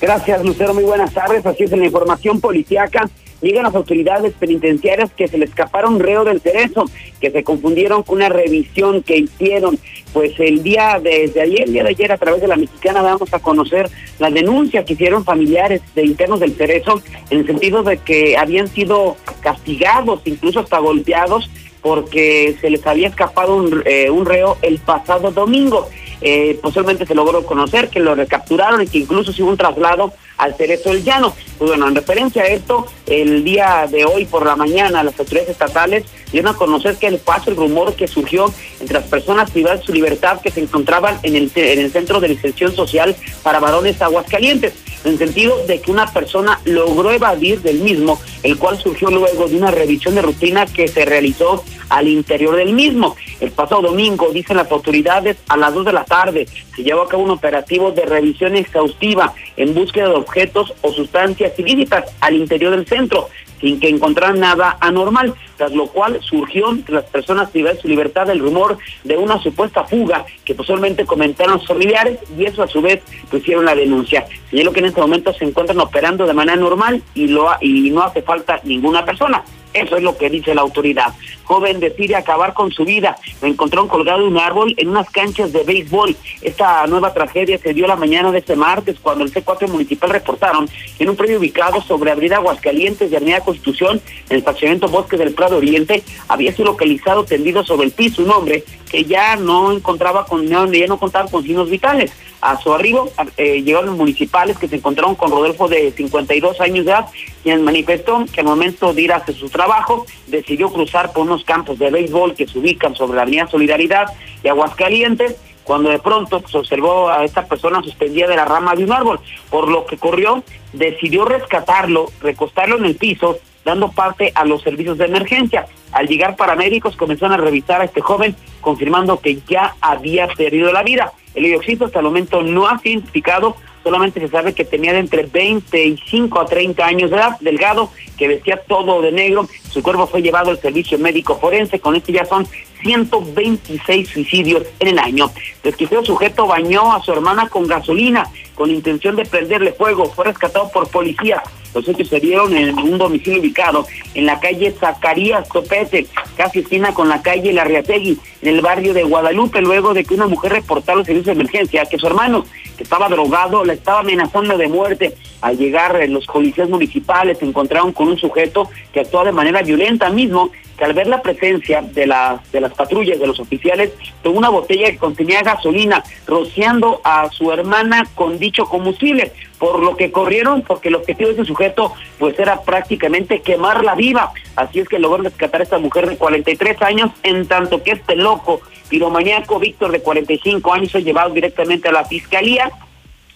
[0.00, 0.74] Gracias, Lucero.
[0.74, 1.46] Muy buenas tardes.
[1.46, 3.08] Así es, en la información policiaca
[3.40, 6.84] llegan las autoridades penitenciarias que se le escaparon reo del cerezo,
[7.20, 9.78] que se confundieron con una revisión que hicieron.
[10.12, 13.32] Pues el día desde ayer, el día de ayer, a través de la mexicana, vamos
[13.32, 17.98] a conocer la denuncia que hicieron familiares de internos del cerezo, en el sentido de
[17.98, 21.50] que habían sido castigados, incluso hasta golpeados,
[21.82, 25.88] porque se les había escapado un, eh, un reo el pasado domingo.
[26.20, 30.12] Eh, posiblemente se logró conocer que lo recapturaron y que incluso se hubo un traslado
[30.38, 31.34] al Cerezo del Llano.
[31.58, 35.50] Pues bueno, en referencia a esto, el día de hoy por la mañana las autoridades
[35.50, 39.80] estatales dieron a conocer que el paso, el rumor que surgió entre las personas privadas
[39.80, 43.60] de su libertad que se encontraban en el, en el centro de licenciación social para
[43.60, 44.74] varones Aguascalientes,
[45.04, 49.48] en el sentido de que una persona logró evadir del mismo, el cual surgió luego
[49.48, 53.16] de una revisión de rutina que se realizó al interior del mismo.
[53.40, 57.08] El pasado domingo, dicen las autoridades, a las 2 de la tarde se llevó a
[57.08, 62.72] cabo un operativo de revisión exhaustiva en búsqueda de objetos o sustancias ilícitas al interior
[62.72, 63.28] del centro
[63.60, 67.88] sin que encontraran nada anormal, tras lo cual surgió entre las personas privadas de su
[67.88, 72.68] libertad el rumor de una supuesta fuga que posiblemente comentaron los familiares y eso a
[72.68, 74.26] su vez pusieron la denuncia.
[74.50, 78.02] Señaló que en este momento se encuentran operando de manera normal y, lo, y no
[78.02, 79.42] hace falta ninguna persona.
[79.80, 81.14] Eso es lo que dice la autoridad.
[81.44, 83.16] Joven decide acabar con su vida.
[83.40, 86.16] Lo encontraron colgado de un árbol en unas canchas de béisbol.
[86.42, 90.68] Esta nueva tragedia se dio la mañana de este martes cuando el C4 municipal reportaron
[90.98, 95.34] en un predio ubicado sobre Avenida Aguascalientes de Avenida Constitución, en el estacionamiento Bosque del
[95.34, 100.26] Prado Oriente, había sido localizado tendido sobre el piso un hombre que ya no encontraba
[100.26, 102.12] con, ya no contaba con signos vitales.
[102.40, 106.84] A su arribo eh, llegaron los municipales que se encontraron con Rodolfo de 52 años
[106.84, 107.06] de edad,
[107.42, 111.78] quien manifestó que al momento de ir hacia su trabajo decidió cruzar por unos campos
[111.78, 114.06] de béisbol que se ubican sobre la Avenida Solidaridad
[114.44, 115.36] y Aguascalientes
[115.68, 119.20] cuando de pronto se observó a esta persona suspendida de la rama de un árbol,
[119.50, 124.98] por lo que corrió, decidió rescatarlo, recostarlo en el piso, dando parte a los servicios
[124.98, 125.66] de emergencia.
[125.92, 130.82] Al llegar paramédicos comenzaron a revisar a este joven, confirmando que ya había perdido la
[130.82, 131.12] vida.
[131.34, 135.00] El hidroxido hasta el momento no ha sido identificado, solamente se sabe que tenía de
[135.00, 139.48] entre 25 a 30 años de edad, delgado, que vestía todo de negro.
[139.70, 142.46] Su cuerpo fue llevado al servicio médico forense, con esto ya son
[142.80, 145.30] 126 suicidios en el año.
[145.62, 150.06] Desquiciado sujeto bañó a su hermana con gasolina con intención de prenderle fuego.
[150.06, 151.42] Fue rescatado por policía.
[151.74, 156.60] Los Los hechos se dieron en un domicilio ubicado en la calle Zacarías Topete, casi
[156.60, 160.52] esquina con la calle Larriategui, en el barrio de Guadalupe, luego de que una mujer
[160.52, 164.66] reportara los servicios de emergencia que su hermano, que estaba drogado, la estaba amenazando de
[164.66, 165.14] muerte.
[165.40, 169.62] Al llegar eh, los policías municipales se encontraron con un sujeto que actuó de manera
[169.62, 173.90] violenta mismo que al ver la presencia de las, de las patrullas, de los oficiales,
[174.22, 179.96] tomó una botella que contenía gasolina, rociando a su hermana con dicho combustible, por lo
[179.96, 184.32] que corrieron, porque el objetivo de ese sujeto pues era prácticamente quemarla viva.
[184.54, 188.14] Así es que logró rescatar a esta mujer de 43 años, en tanto que este
[188.14, 192.70] loco piromaníaco Víctor de 45 años fue llevado directamente a la Fiscalía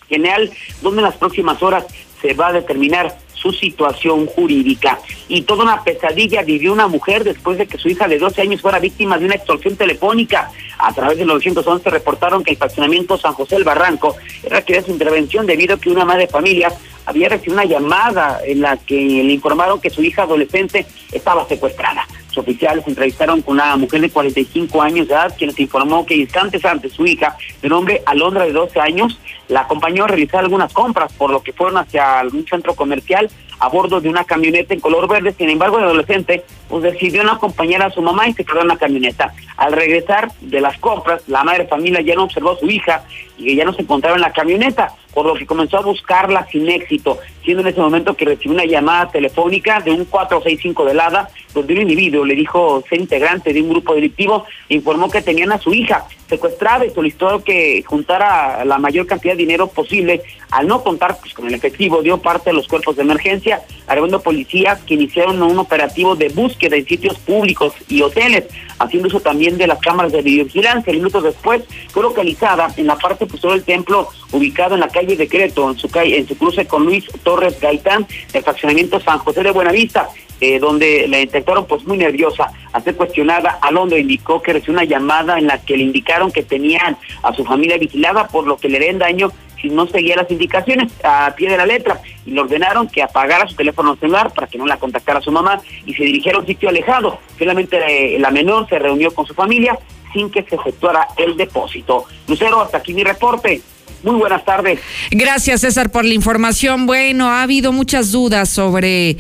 [0.09, 1.87] General, donde en las próximas horas
[2.21, 5.01] se va a determinar su situación jurídica.
[5.29, 8.61] Y toda una pesadilla vivió una mujer después de que su hija de 12 años
[8.61, 10.51] fuera víctima de una extorsión telefónica.
[10.79, 14.93] A través de 911 reportaron que el fraccionamiento San José del Barranco era que su
[14.93, 16.73] intervención debido a que una madre de familia
[17.05, 22.07] había recibido una llamada en la que le informaron que su hija adolescente estaba secuestrada.
[22.37, 26.65] Oficiales entrevistaron con una mujer de 45 años de edad, quien les informó que instantes
[26.65, 29.19] antes su hija, de nombre Alondra de 12 años,
[29.49, 33.69] la acompañó a realizar algunas compras, por lo que fueron hacia algún centro comercial a
[33.69, 35.35] bordo de una camioneta en color verde.
[35.37, 38.69] Sin embargo, el adolescente pues, decidió no acompañar a su mamá y se quedó en
[38.69, 39.35] la camioneta.
[39.59, 43.05] Al regresar de las compras, la madre de familia ya no observó a su hija
[43.37, 46.47] y que ya no se encontraba en la camioneta, por lo que comenzó a buscarla
[46.51, 50.95] sin éxito, siendo en ese momento que recibió una llamada telefónica de un 465 de
[50.95, 55.21] LADA, donde un individuo le dijo ser integrante de un grupo delictivo e informó que
[55.21, 60.23] tenían a su hija secuestrada y solicitó que juntara la mayor cantidad de dinero posible.
[60.51, 64.23] Al no contar pues, con el efectivo, dio parte de los cuerpos de emergencia, armando
[64.23, 68.45] policías que iniciaron un operativo de búsqueda en sitios públicos y hoteles,
[68.79, 70.93] haciendo uso también de las cámaras de videovigilancia.
[70.93, 75.71] Minutos después fue localizada en la parte posterior del templo, ubicado en la calle Decreto,
[75.71, 79.51] en su calle, en su cruce con Luis Torres Gaitán, del fraccionamiento San José de
[79.51, 80.09] Buenavista.
[80.45, 82.51] Eh, donde la detectaron pues muy nerviosa.
[82.73, 86.43] A ser cuestionada, Alondo indicó que recibió una llamada en la que le indicaron que
[86.43, 89.31] tenían a su familia vigilada, por lo que le harían daño
[89.63, 92.01] si no seguía las indicaciones a pie de la letra.
[92.27, 95.61] Y le ordenaron que apagara su teléfono celular para que no la contactara su mamá
[95.87, 97.19] y se dirigiera a un sitio alejado.
[97.37, 99.79] Finalmente eh, la menor se reunió con su familia
[100.13, 102.05] sin que se efectuara el depósito.
[102.29, 103.63] Lucero, hasta aquí mi reporte.
[104.03, 104.81] Muy buenas tardes.
[105.13, 106.87] Gracias, César, por la información.
[106.87, 109.17] Bueno, ha habido muchas dudas sobre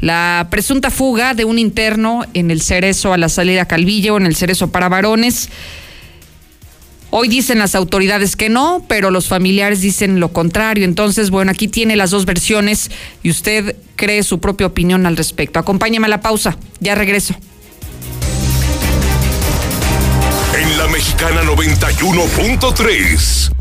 [0.00, 4.36] la presunta fuga de un interno en el Cerezo a la salida Calvillo, en el
[4.36, 5.48] Cerezo para varones.
[7.10, 10.84] Hoy dicen las autoridades que no, pero los familiares dicen lo contrario.
[10.84, 12.90] Entonces, bueno, aquí tiene las dos versiones
[13.22, 15.58] y usted cree su propia opinión al respecto.
[15.58, 17.34] Acompáñame a la pausa, ya regreso.
[20.58, 23.52] En la mexicana 91.3,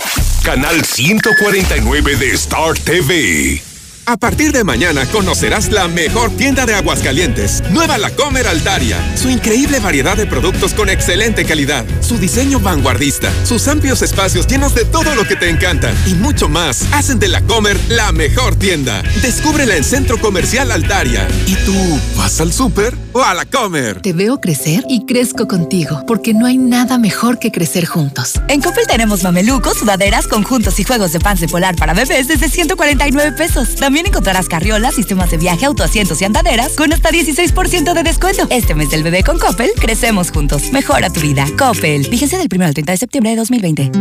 [0.44, 3.62] canal 149 de Star TV.
[4.08, 9.00] A partir de mañana conocerás la mejor tienda de Aguascalientes, Nueva La Comer Altaria.
[9.16, 14.76] Su increíble variedad de productos con excelente calidad, su diseño vanguardista, sus amplios espacios llenos
[14.76, 18.56] de todo lo que te encanta y mucho más hacen de La Comer la mejor
[18.56, 19.02] tienda.
[19.24, 21.28] Descúbrela en Centro Comercial Altaria.
[21.48, 21.74] ¿Y tú
[22.16, 24.02] vas al súper o a La Comer?
[24.02, 28.34] Te veo crecer y crezco contigo, porque no hay nada mejor que crecer juntos.
[28.50, 32.50] En Coppel tenemos mamelucos, sudaderas, conjuntos y juegos de pants de polar para bebés desde
[32.50, 33.74] 149 pesos.
[33.76, 38.48] También encontrarás carriolas, sistemas de viaje, autoasientos y andaderas con hasta 16% de descuento.
[38.50, 40.72] Este mes del bebé con Coppel, crecemos juntos.
[40.72, 41.46] Mejora tu vida.
[41.58, 42.10] Coppel.
[42.10, 43.92] Vigencia del 1 al 30 de septiembre de 2020.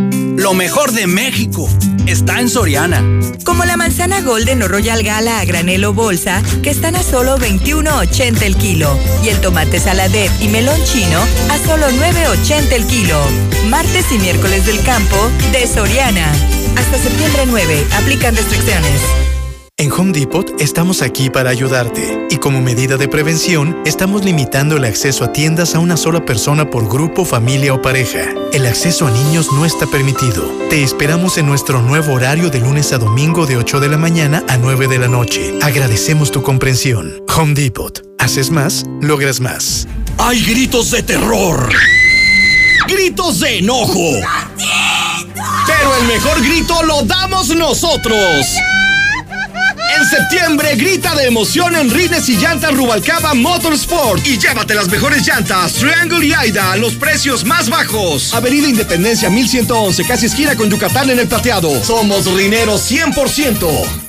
[0.41, 1.69] Lo mejor de México
[2.05, 3.01] está en Soriana.
[3.45, 8.41] Como la manzana Golden o Royal Gala a granelo bolsa, que están a solo 21.80
[8.43, 8.99] el kilo.
[9.23, 11.19] Y el tomate saladet y melón chino
[11.49, 13.19] a solo 9.80 el kilo.
[13.69, 16.31] Martes y miércoles del campo de Soriana.
[16.77, 17.85] Hasta septiembre 9.
[17.93, 19.01] Aplican restricciones.
[19.77, 24.85] En Home Depot estamos aquí para ayudarte y como medida de prevención estamos limitando el
[24.85, 28.33] acceso a tiendas a una sola persona por grupo, familia o pareja.
[28.53, 30.49] El acceso a niños no está permitido.
[30.69, 34.45] Te esperamos en nuestro nuevo horario de lunes a domingo de 8 de la mañana
[34.47, 35.53] a 9 de la noche.
[35.61, 37.21] Agradecemos tu comprensión.
[37.35, 38.01] Home Depot.
[38.17, 39.89] Haces más, logras más.
[40.19, 41.69] Hay gritos de terror.
[42.87, 44.21] Gritos de enojo.
[45.67, 48.55] Pero el mejor grito lo damos nosotros.
[49.93, 55.25] En septiembre grita de emoción en Rines y Llantas Rubalcaba Motorsport y llévate las mejores
[55.25, 58.33] llantas Triangle y Aida a los precios más bajos.
[58.33, 61.83] Avenida Independencia 1111, casi esquina con Yucatán en el plateado.
[61.83, 64.04] Somos rineros 100%.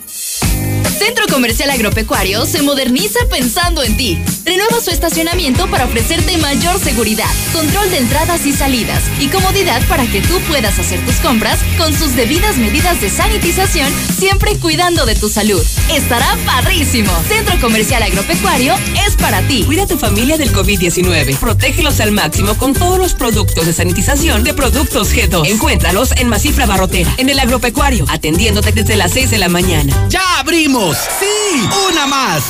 [0.91, 4.19] Centro Comercial Agropecuario se moderniza pensando en ti.
[4.45, 10.07] Renueva su estacionamiento para ofrecerte mayor seguridad, control de entradas y salidas y comodidad para
[10.07, 15.15] que tú puedas hacer tus compras con sus debidas medidas de sanitización, siempre cuidando de
[15.15, 15.63] tu salud.
[15.93, 17.13] Estará padrísimo.
[17.29, 18.75] Centro Comercial Agropecuario
[19.07, 19.65] es para ti.
[19.65, 21.37] Cuida a tu familia del COVID-19.
[21.39, 25.49] Protégelos al máximo con todos los productos de sanitización de Productos G2.
[25.49, 29.93] Encuéntralos en Masifra Barrotera, en el Agropecuario, atendiéndote desde las 6 de la mañana.
[30.09, 30.76] ¡Ya abrimos!
[30.77, 31.67] ¡Sí!
[31.89, 32.43] ¡Una más!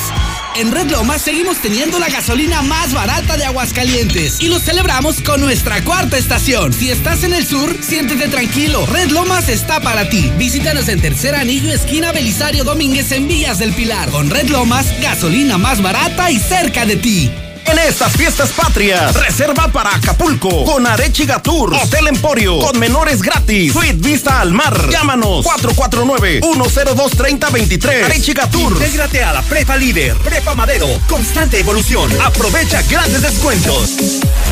[0.57, 5.39] En Red Lomas seguimos teniendo la gasolina más barata de Aguascalientes y lo celebramos con
[5.39, 6.73] nuestra cuarta estación.
[6.73, 8.85] Si estás en el sur, siéntete tranquilo.
[8.87, 10.29] Red Lomas está para ti.
[10.37, 14.09] Visítanos en Tercer Anillo, esquina Belisario Domínguez en Villas del Pilar.
[14.09, 17.31] Con Red Lomas, gasolina más barata y cerca de ti.
[17.69, 23.73] En estas fiestas patrias, reserva para Acapulco con Arechiga Tour, Hotel Emporio, con menores gratis,
[23.73, 24.89] Suite Vista al Mar.
[24.89, 28.05] Llámanos 449-102-3023.
[28.05, 28.71] Arechiga Tour.
[28.71, 32.09] Intégrate a la Prepa Líder, Prepa Madero, constante evolución.
[32.21, 33.97] Aprovecha grandes descuentos.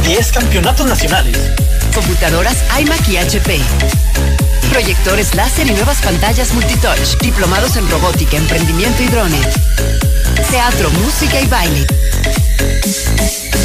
[0.03, 1.37] 10 campeonatos nacionales.
[1.93, 3.61] Computadoras iMac y HP.
[4.71, 7.17] Proyectores láser y nuevas pantallas multitouch.
[7.21, 9.47] Diplomados en robótica, emprendimiento y drones.
[10.49, 11.85] Teatro, música y baile.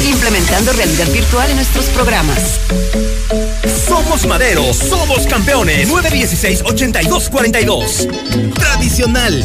[0.05, 2.59] Implementando realidad virtual en nuestros programas.
[3.87, 5.89] Somos Madero, somos campeones.
[5.89, 8.53] 916-8242.
[8.53, 9.43] Tradicional.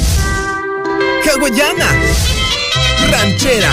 [1.24, 1.94] Hawaiana.
[3.10, 3.72] Ranchera.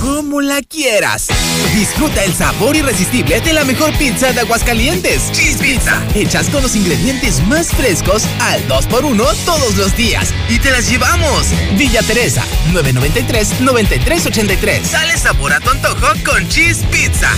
[0.00, 1.26] Como la quieras.
[1.72, 5.30] Disfruta el sabor irresistible de la mejor pizza de Aguascalientes.
[5.32, 6.00] Cheese Pizza.
[6.14, 10.32] Hechas con los ingredientes más frescos al 2x1 todos los días.
[10.48, 11.48] Y te las llevamos.
[11.76, 14.90] Villa Teresa, 993-9383.
[14.90, 17.30] Dale sabor a tu antojo con Cheese Pizza.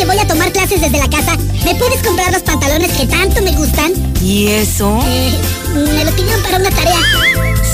[0.00, 3.42] Que voy a tomar clases desde la casa, ¿me puedes comprar los pantalones que tanto
[3.42, 3.92] me gustan?
[4.22, 4.98] ¿Y eso?
[5.06, 5.38] Eh,
[5.74, 6.96] me lo pidieron para una tarea.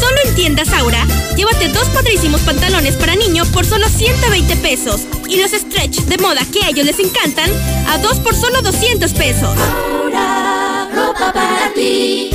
[0.01, 1.07] Solo en tiendas Aura,
[1.37, 6.45] llévate dos padrísimos pantalones para niño por solo 120 pesos y los stretch de moda
[6.53, 7.49] que a ellos les encantan
[7.87, 9.57] a dos por solo 200 pesos.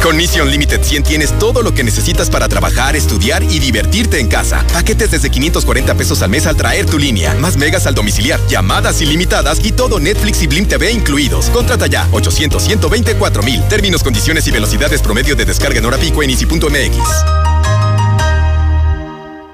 [0.01, 4.27] Con Mission Limited 100 tienes todo lo que necesitas para trabajar, estudiar y divertirte en
[4.27, 4.65] casa.
[4.73, 9.01] Paquetes desde 540 pesos al mes al traer tu línea, más megas al domiciliar, llamadas
[9.01, 11.49] ilimitadas y todo Netflix y Blim TV incluidos.
[11.49, 13.63] Contrata ya 800 124 mil.
[13.67, 17.51] Términos, condiciones y velocidades promedio de descarga en hora pico en easy.mx.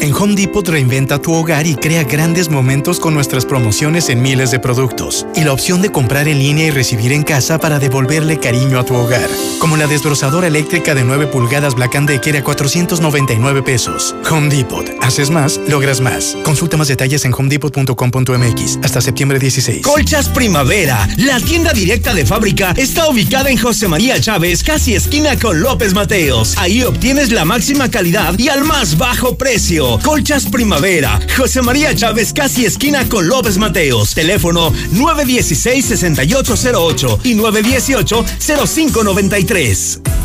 [0.00, 4.50] En Home Depot reinventa tu hogar y crea grandes momentos con nuestras promociones en miles
[4.50, 5.26] de productos.
[5.34, 8.84] Y la opción de comprar en línea y recibir en casa para devolverle cariño a
[8.84, 9.28] tu hogar.
[9.58, 14.14] Como la desbrozadora eléctrica de 9 pulgadas Black Decker a 499 pesos.
[14.30, 14.84] Home Depot.
[15.00, 16.36] Haces más, logras más.
[16.42, 19.82] Consulta más detalles en homedepot.com.mx hasta septiembre 16.
[19.82, 25.38] Colchas Primavera, la tienda directa de fábrica, está ubicada en José María Chávez, casi esquina
[25.38, 26.54] con López Mateos.
[26.58, 29.83] Ahí obtienes la máxima calidad y al más bajo precio.
[30.02, 31.20] Colchas Primavera.
[31.36, 34.14] José María Chávez, casi esquina con López Mateos.
[34.14, 40.23] Teléfono 916-6808 y 918-0593.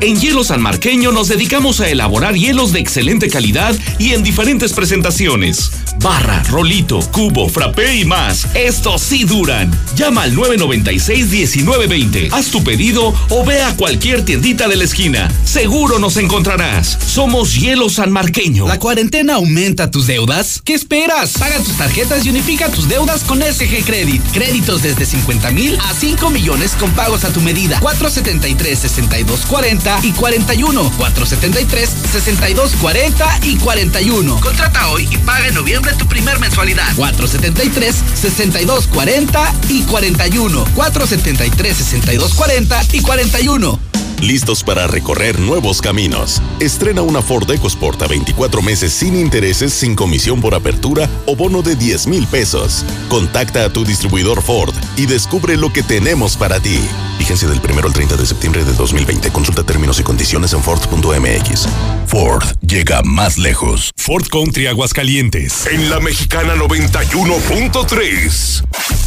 [0.00, 4.72] En Hielo San Marqueño nos dedicamos a elaborar hielos de excelente calidad y en diferentes
[4.72, 5.72] presentaciones.
[6.00, 8.46] Barra, rolito, cubo, frappé y más.
[8.54, 9.76] Estos sí duran.
[9.96, 12.28] Llama al 996-1920.
[12.30, 15.28] Haz tu pedido o ve a cualquier tiendita de la esquina.
[15.44, 16.96] Seguro nos encontrarás.
[17.04, 18.68] Somos Hielo San Marqueño.
[18.68, 20.62] ¿La cuarentena aumenta tus deudas?
[20.64, 21.32] ¿Qué esperas?
[21.32, 24.22] Paga tus tarjetas y unifica tus deudas con SG Credit.
[24.32, 27.80] Créditos desde 50 mil a 5 millones con pagos a tu medida.
[27.80, 30.92] 473-6240 y 41.
[30.98, 34.40] 473-6240 y 41.
[34.40, 36.94] Contrata hoy y paga en noviembre tu primer mensualidad.
[36.96, 40.64] 473-6240 y 41.
[40.74, 43.78] 473-6240 y 41.
[44.20, 46.42] Listos para recorrer nuevos caminos.
[46.58, 51.62] Estrena una Ford EcoSport a 24 meses sin intereses, sin comisión por apertura o bono
[51.62, 52.84] de 10 mil pesos.
[53.08, 56.80] Contacta a tu distribuidor Ford y descubre lo que tenemos para ti.
[57.18, 59.30] Vigencia del 1 al 30 de septiembre de 2020.
[59.30, 61.68] Consulta términos y condiciones en Ford.mx.
[62.06, 63.92] Ford llega más lejos.
[63.96, 65.64] Ford Country Aguascalientes.
[65.66, 68.64] En la mexicana 91.3.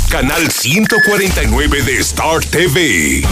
[0.10, 3.26] Canal 149 de Star TV.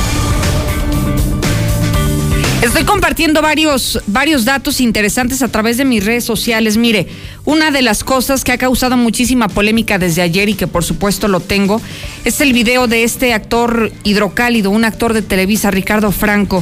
[2.62, 6.76] Estoy compartiendo varios, varios datos interesantes a través de mis redes sociales.
[6.76, 7.07] Mire,
[7.45, 11.30] una de las cosas que ha causado muchísima polémica desde ayer y que por supuesto
[11.30, 11.82] lo tengo,
[12.26, 16.62] es el video de este actor hidrocálido, un actor de Televisa, Ricardo Franco,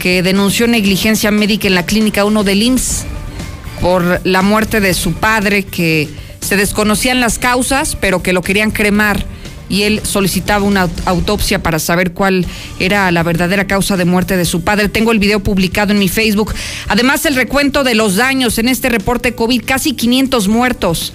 [0.00, 3.04] que denunció negligencia médica en la clínica 1 del IMSS
[3.80, 6.08] por la muerte de su padre, que
[6.40, 9.24] se desconocían las causas, pero que lo querían cremar
[9.68, 12.46] y él solicitaba una autopsia para saber cuál
[12.78, 14.88] era la verdadera causa de muerte de su padre.
[14.88, 16.54] Tengo el video publicado en mi Facebook.
[16.88, 21.12] Además, el recuento de los daños en este reporte COVID, casi 500 muertos.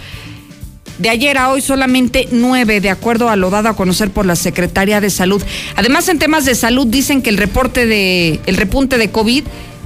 [0.99, 4.35] De ayer a hoy solamente nueve, de acuerdo a lo dado a conocer por la
[4.35, 5.41] Secretaría de Salud.
[5.75, 9.43] Además, en temas de salud dicen que el reporte de el repunte de COVID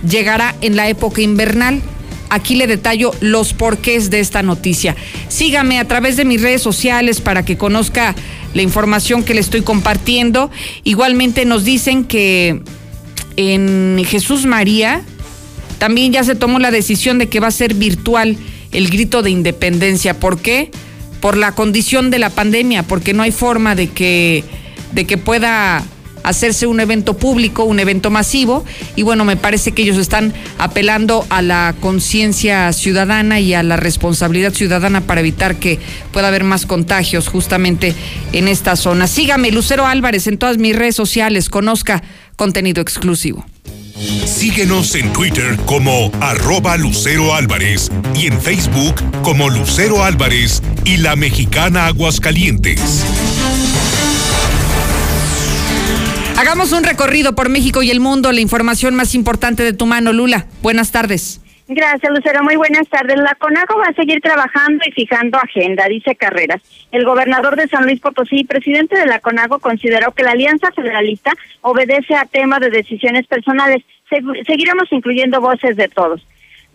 [0.08, 1.82] llegará en la época invernal.
[2.30, 4.98] Aquí le detallo los porqués de esta noticia.
[5.30, 8.14] Sígame a través de mis redes sociales para que conozca
[8.58, 10.50] la información que le estoy compartiendo.
[10.84, 12.62] Igualmente nos dicen que
[13.38, 15.04] en Jesús María
[15.78, 18.36] también ya se tomó la decisión de que va a ser virtual
[18.72, 20.20] el grito de independencia.
[20.20, 20.72] ¿Por qué?
[21.22, 24.44] Por la condición de la pandemia, porque no hay forma de que,
[24.92, 25.86] de que pueda
[26.28, 28.66] hacerse un evento público, un evento masivo.
[28.96, 33.78] Y bueno, me parece que ellos están apelando a la conciencia ciudadana y a la
[33.78, 35.80] responsabilidad ciudadana para evitar que
[36.12, 37.96] pueda haber más contagios justamente
[38.34, 39.08] en esta zona.
[39.08, 42.04] Sígame, Lucero Álvarez, en todas mis redes sociales, conozca
[42.36, 43.46] contenido exclusivo.
[44.26, 51.16] Síguenos en Twitter como arroba Lucero Álvarez y en Facebook como Lucero Álvarez y la
[51.16, 53.04] mexicana Aguascalientes.
[56.38, 60.14] Hagamos un recorrido por México y el mundo, la información más importante de tu mano,
[60.14, 60.46] Lula.
[60.62, 61.42] Buenas tardes.
[61.68, 62.44] Gracias, Lucero.
[62.44, 63.18] Muy buenas tardes.
[63.18, 66.62] La CONAGO va a seguir trabajando y fijando agenda, dice Carreras.
[66.92, 71.34] El gobernador de San Luis Potosí, presidente de la CONAGO, consideró que la Alianza Federalista
[71.62, 73.84] obedece a temas de decisiones personales.
[74.46, 76.22] seguiremos incluyendo voces de todos.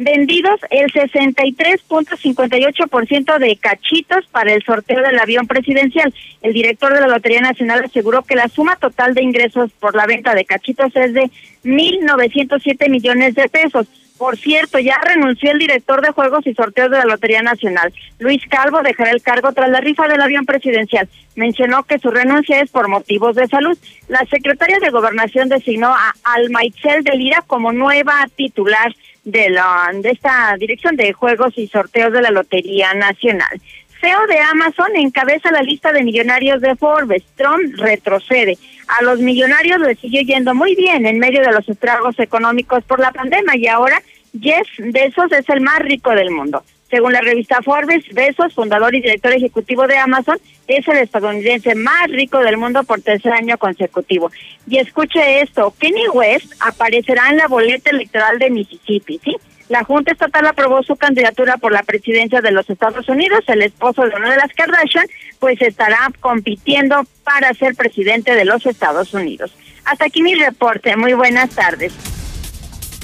[0.04, 6.12] Vendidos el 63.58% de cachitos para el sorteo del avión presidencial.
[6.42, 10.04] El director de la Lotería Nacional aseguró que la suma total de ingresos por la
[10.06, 11.30] venta de cachitos es de
[11.64, 13.86] 1.907 millones de pesos
[14.22, 17.92] por cierto, ya renunció el director de Juegos y Sorteos de la Lotería Nacional.
[18.20, 21.08] Luis Calvo dejará el cargo tras la rifa del avión presidencial.
[21.34, 23.76] Mencionó que su renuncia es por motivos de salud.
[24.06, 28.94] La secretaria de Gobernación designó a Almaitzel de Lira como nueva titular
[29.24, 33.60] de, la, de esta dirección de Juegos y Sorteos de la Lotería Nacional.
[34.00, 37.22] CEO de Amazon encabeza la lista de millonarios de Forbes.
[37.36, 38.58] Trump retrocede.
[38.88, 42.98] A los millonarios les sigue yendo muy bien en medio de los estragos económicos por
[42.98, 44.02] la pandemia y ahora
[44.40, 46.64] Jeff Bezos es el más rico del mundo.
[46.92, 50.38] Según la revista Forbes, Bezos, fundador y director ejecutivo de Amazon,
[50.68, 54.30] es el estadounidense más rico del mundo por tercer año consecutivo.
[54.68, 59.34] Y escuche esto, Kenny West aparecerá en la boleta electoral de Mississippi, ¿sí?
[59.70, 63.42] La Junta Estatal aprobó su candidatura por la presidencia de los Estados Unidos.
[63.46, 65.06] El esposo de una de las Kardashian,
[65.38, 69.56] pues estará compitiendo para ser presidente de los Estados Unidos.
[69.86, 70.94] Hasta aquí mi reporte.
[70.94, 72.11] Muy buenas tardes.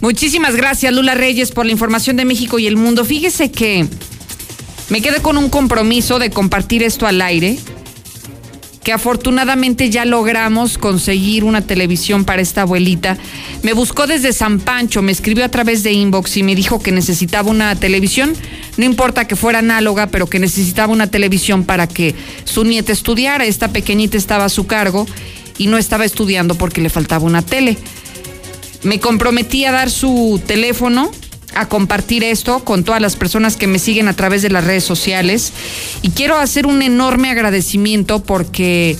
[0.01, 3.05] Muchísimas gracias, Lula Reyes, por la información de México y el mundo.
[3.05, 3.87] Fíjese que
[4.91, 7.59] me quedé con un compromiso de compartir esto al aire,
[8.85, 13.19] que afortunadamente ya logramos conseguir una televisión para esta abuelita.
[13.63, 16.93] Me buscó desde San Pancho, me escribió a través de inbox y me dijo que
[16.93, 18.35] necesitaba una televisión,
[18.77, 23.45] no importa que fuera análoga, pero que necesitaba una televisión para que su nieta estudiara.
[23.45, 25.07] Esta pequeñita estaba a su cargo
[25.59, 27.77] y no estaba estudiando porque le faltaba una tele.
[28.83, 31.11] Me comprometí a dar su teléfono,
[31.55, 34.85] a compartir esto con todas las personas que me siguen a través de las redes
[34.85, 35.53] sociales.
[36.03, 38.97] Y quiero hacer un enorme agradecimiento porque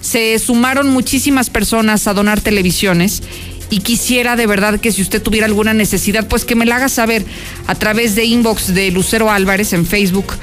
[0.00, 3.22] se sumaron muchísimas personas a donar televisiones
[3.70, 6.88] y quisiera de verdad que si usted tuviera alguna necesidad, pues que me la haga
[6.88, 7.24] saber
[7.66, 10.34] a través de inbox de Lucero Álvarez en Facebook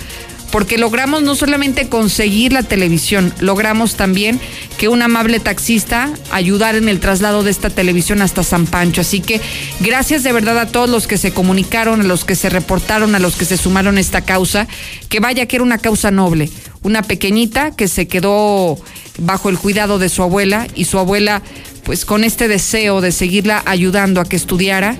[0.51, 4.39] porque logramos no solamente conseguir la televisión, logramos también
[4.77, 9.01] que un amable taxista ayudara en el traslado de esta televisión hasta San Pancho.
[9.01, 9.41] Así que
[9.79, 13.19] gracias de verdad a todos los que se comunicaron, a los que se reportaron, a
[13.19, 14.67] los que se sumaron a esta causa,
[15.09, 16.49] que vaya que era una causa noble,
[16.83, 18.77] una pequeñita que se quedó
[19.19, 21.41] bajo el cuidado de su abuela y su abuela
[21.83, 24.95] pues con este deseo de seguirla ayudando a que estudiara,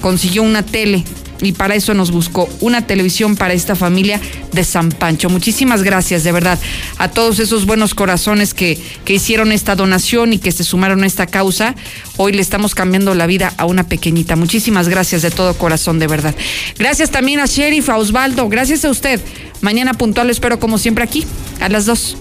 [0.00, 1.04] consiguió una tele
[1.42, 4.20] y para eso nos buscó una televisión para esta familia
[4.52, 5.28] de San Pancho.
[5.28, 6.58] Muchísimas gracias, de verdad,
[6.98, 11.06] a todos esos buenos corazones que, que hicieron esta donación y que se sumaron a
[11.06, 11.74] esta causa.
[12.16, 14.36] Hoy le estamos cambiando la vida a una pequeñita.
[14.36, 16.34] Muchísimas gracias de todo corazón, de verdad.
[16.78, 18.48] Gracias también a Sheriff, Osvaldo.
[18.48, 19.20] Gracias a usted.
[19.60, 21.26] Mañana puntual espero como siempre aquí,
[21.60, 22.16] a las dos.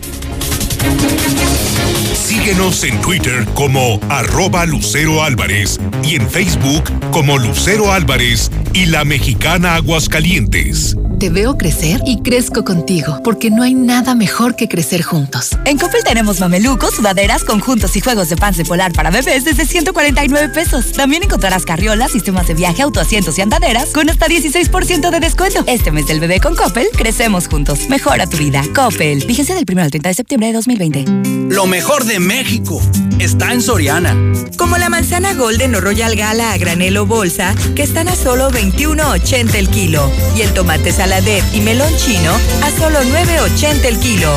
[2.32, 9.04] Síguenos en Twitter como arroba Lucero Álvarez y en Facebook como Lucero Álvarez y la
[9.04, 10.96] mexicana Aguascalientes.
[11.20, 15.52] Te veo crecer y crezco contigo, porque no hay nada mejor que crecer juntos.
[15.66, 20.50] En Coppel tenemos mamelucos, sudaderas, conjuntos y juegos de pan polar para bebés desde 149
[20.50, 20.94] pesos.
[20.94, 25.64] También encontrarás carriolas, sistemas de viaje, autoasientos y andaderas con hasta 16% de descuento.
[25.68, 27.88] Este mes del bebé con Coppel, crecemos juntos.
[27.90, 28.64] Mejora tu vida.
[28.74, 29.24] Coppel.
[29.28, 31.06] Vigencia del 1 al 30 de septiembre de 2020.
[31.54, 32.80] Lo mejor de México
[33.20, 34.16] está en Soriana.
[34.56, 39.56] Como la manzana Golden o Royal Gala a granelo bolsa, que están a solo 21.80
[39.56, 40.10] el kilo.
[40.36, 42.32] Y el tomate saladet y melón chino
[42.64, 44.32] a solo 9.80 el kilo.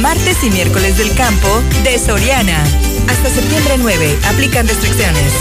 [0.00, 1.48] Martes y miércoles del campo
[1.82, 2.62] de Soriana.
[3.08, 4.18] Hasta septiembre 9.
[4.26, 5.32] Aplican restricciones.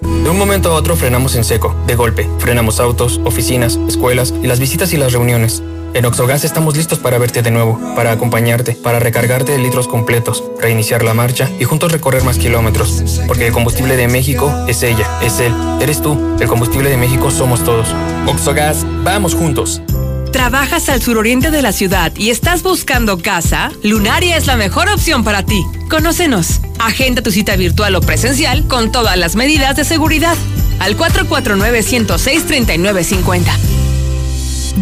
[0.00, 2.28] De un momento a otro frenamos en seco, de golpe.
[2.38, 5.62] Frenamos autos, oficinas, escuelas y las visitas y las reuniones.
[5.94, 10.44] En Oxogas estamos listos para verte de nuevo, para acompañarte, para recargarte de litros completos,
[10.60, 13.02] reiniciar la marcha y juntos recorrer más kilómetros.
[13.26, 16.36] Porque el combustible de México es ella, es él, eres tú.
[16.38, 17.88] El combustible de México somos todos.
[18.26, 19.80] Oxogas, vamos juntos.
[20.32, 23.72] ¿Trabajas al suroriente de la ciudad y estás buscando casa?
[23.82, 25.64] Lunaria es la mejor opción para ti.
[25.88, 26.60] Conócenos.
[26.78, 30.36] Agenda tu cita virtual o presencial con todas las medidas de seguridad.
[30.80, 33.77] Al 449-106-3950.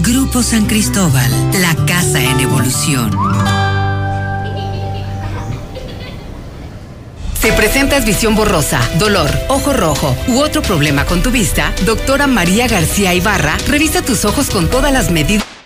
[0.03, 1.31] Grupo San Cristóbal,
[1.61, 3.11] la casa en evolución.
[7.41, 11.73] ¿Te presentas visión borrosa, dolor, ojo rojo u otro problema con tu vista?
[11.87, 15.46] Doctora María García Ibarra revisa tus ojos con todas las medidas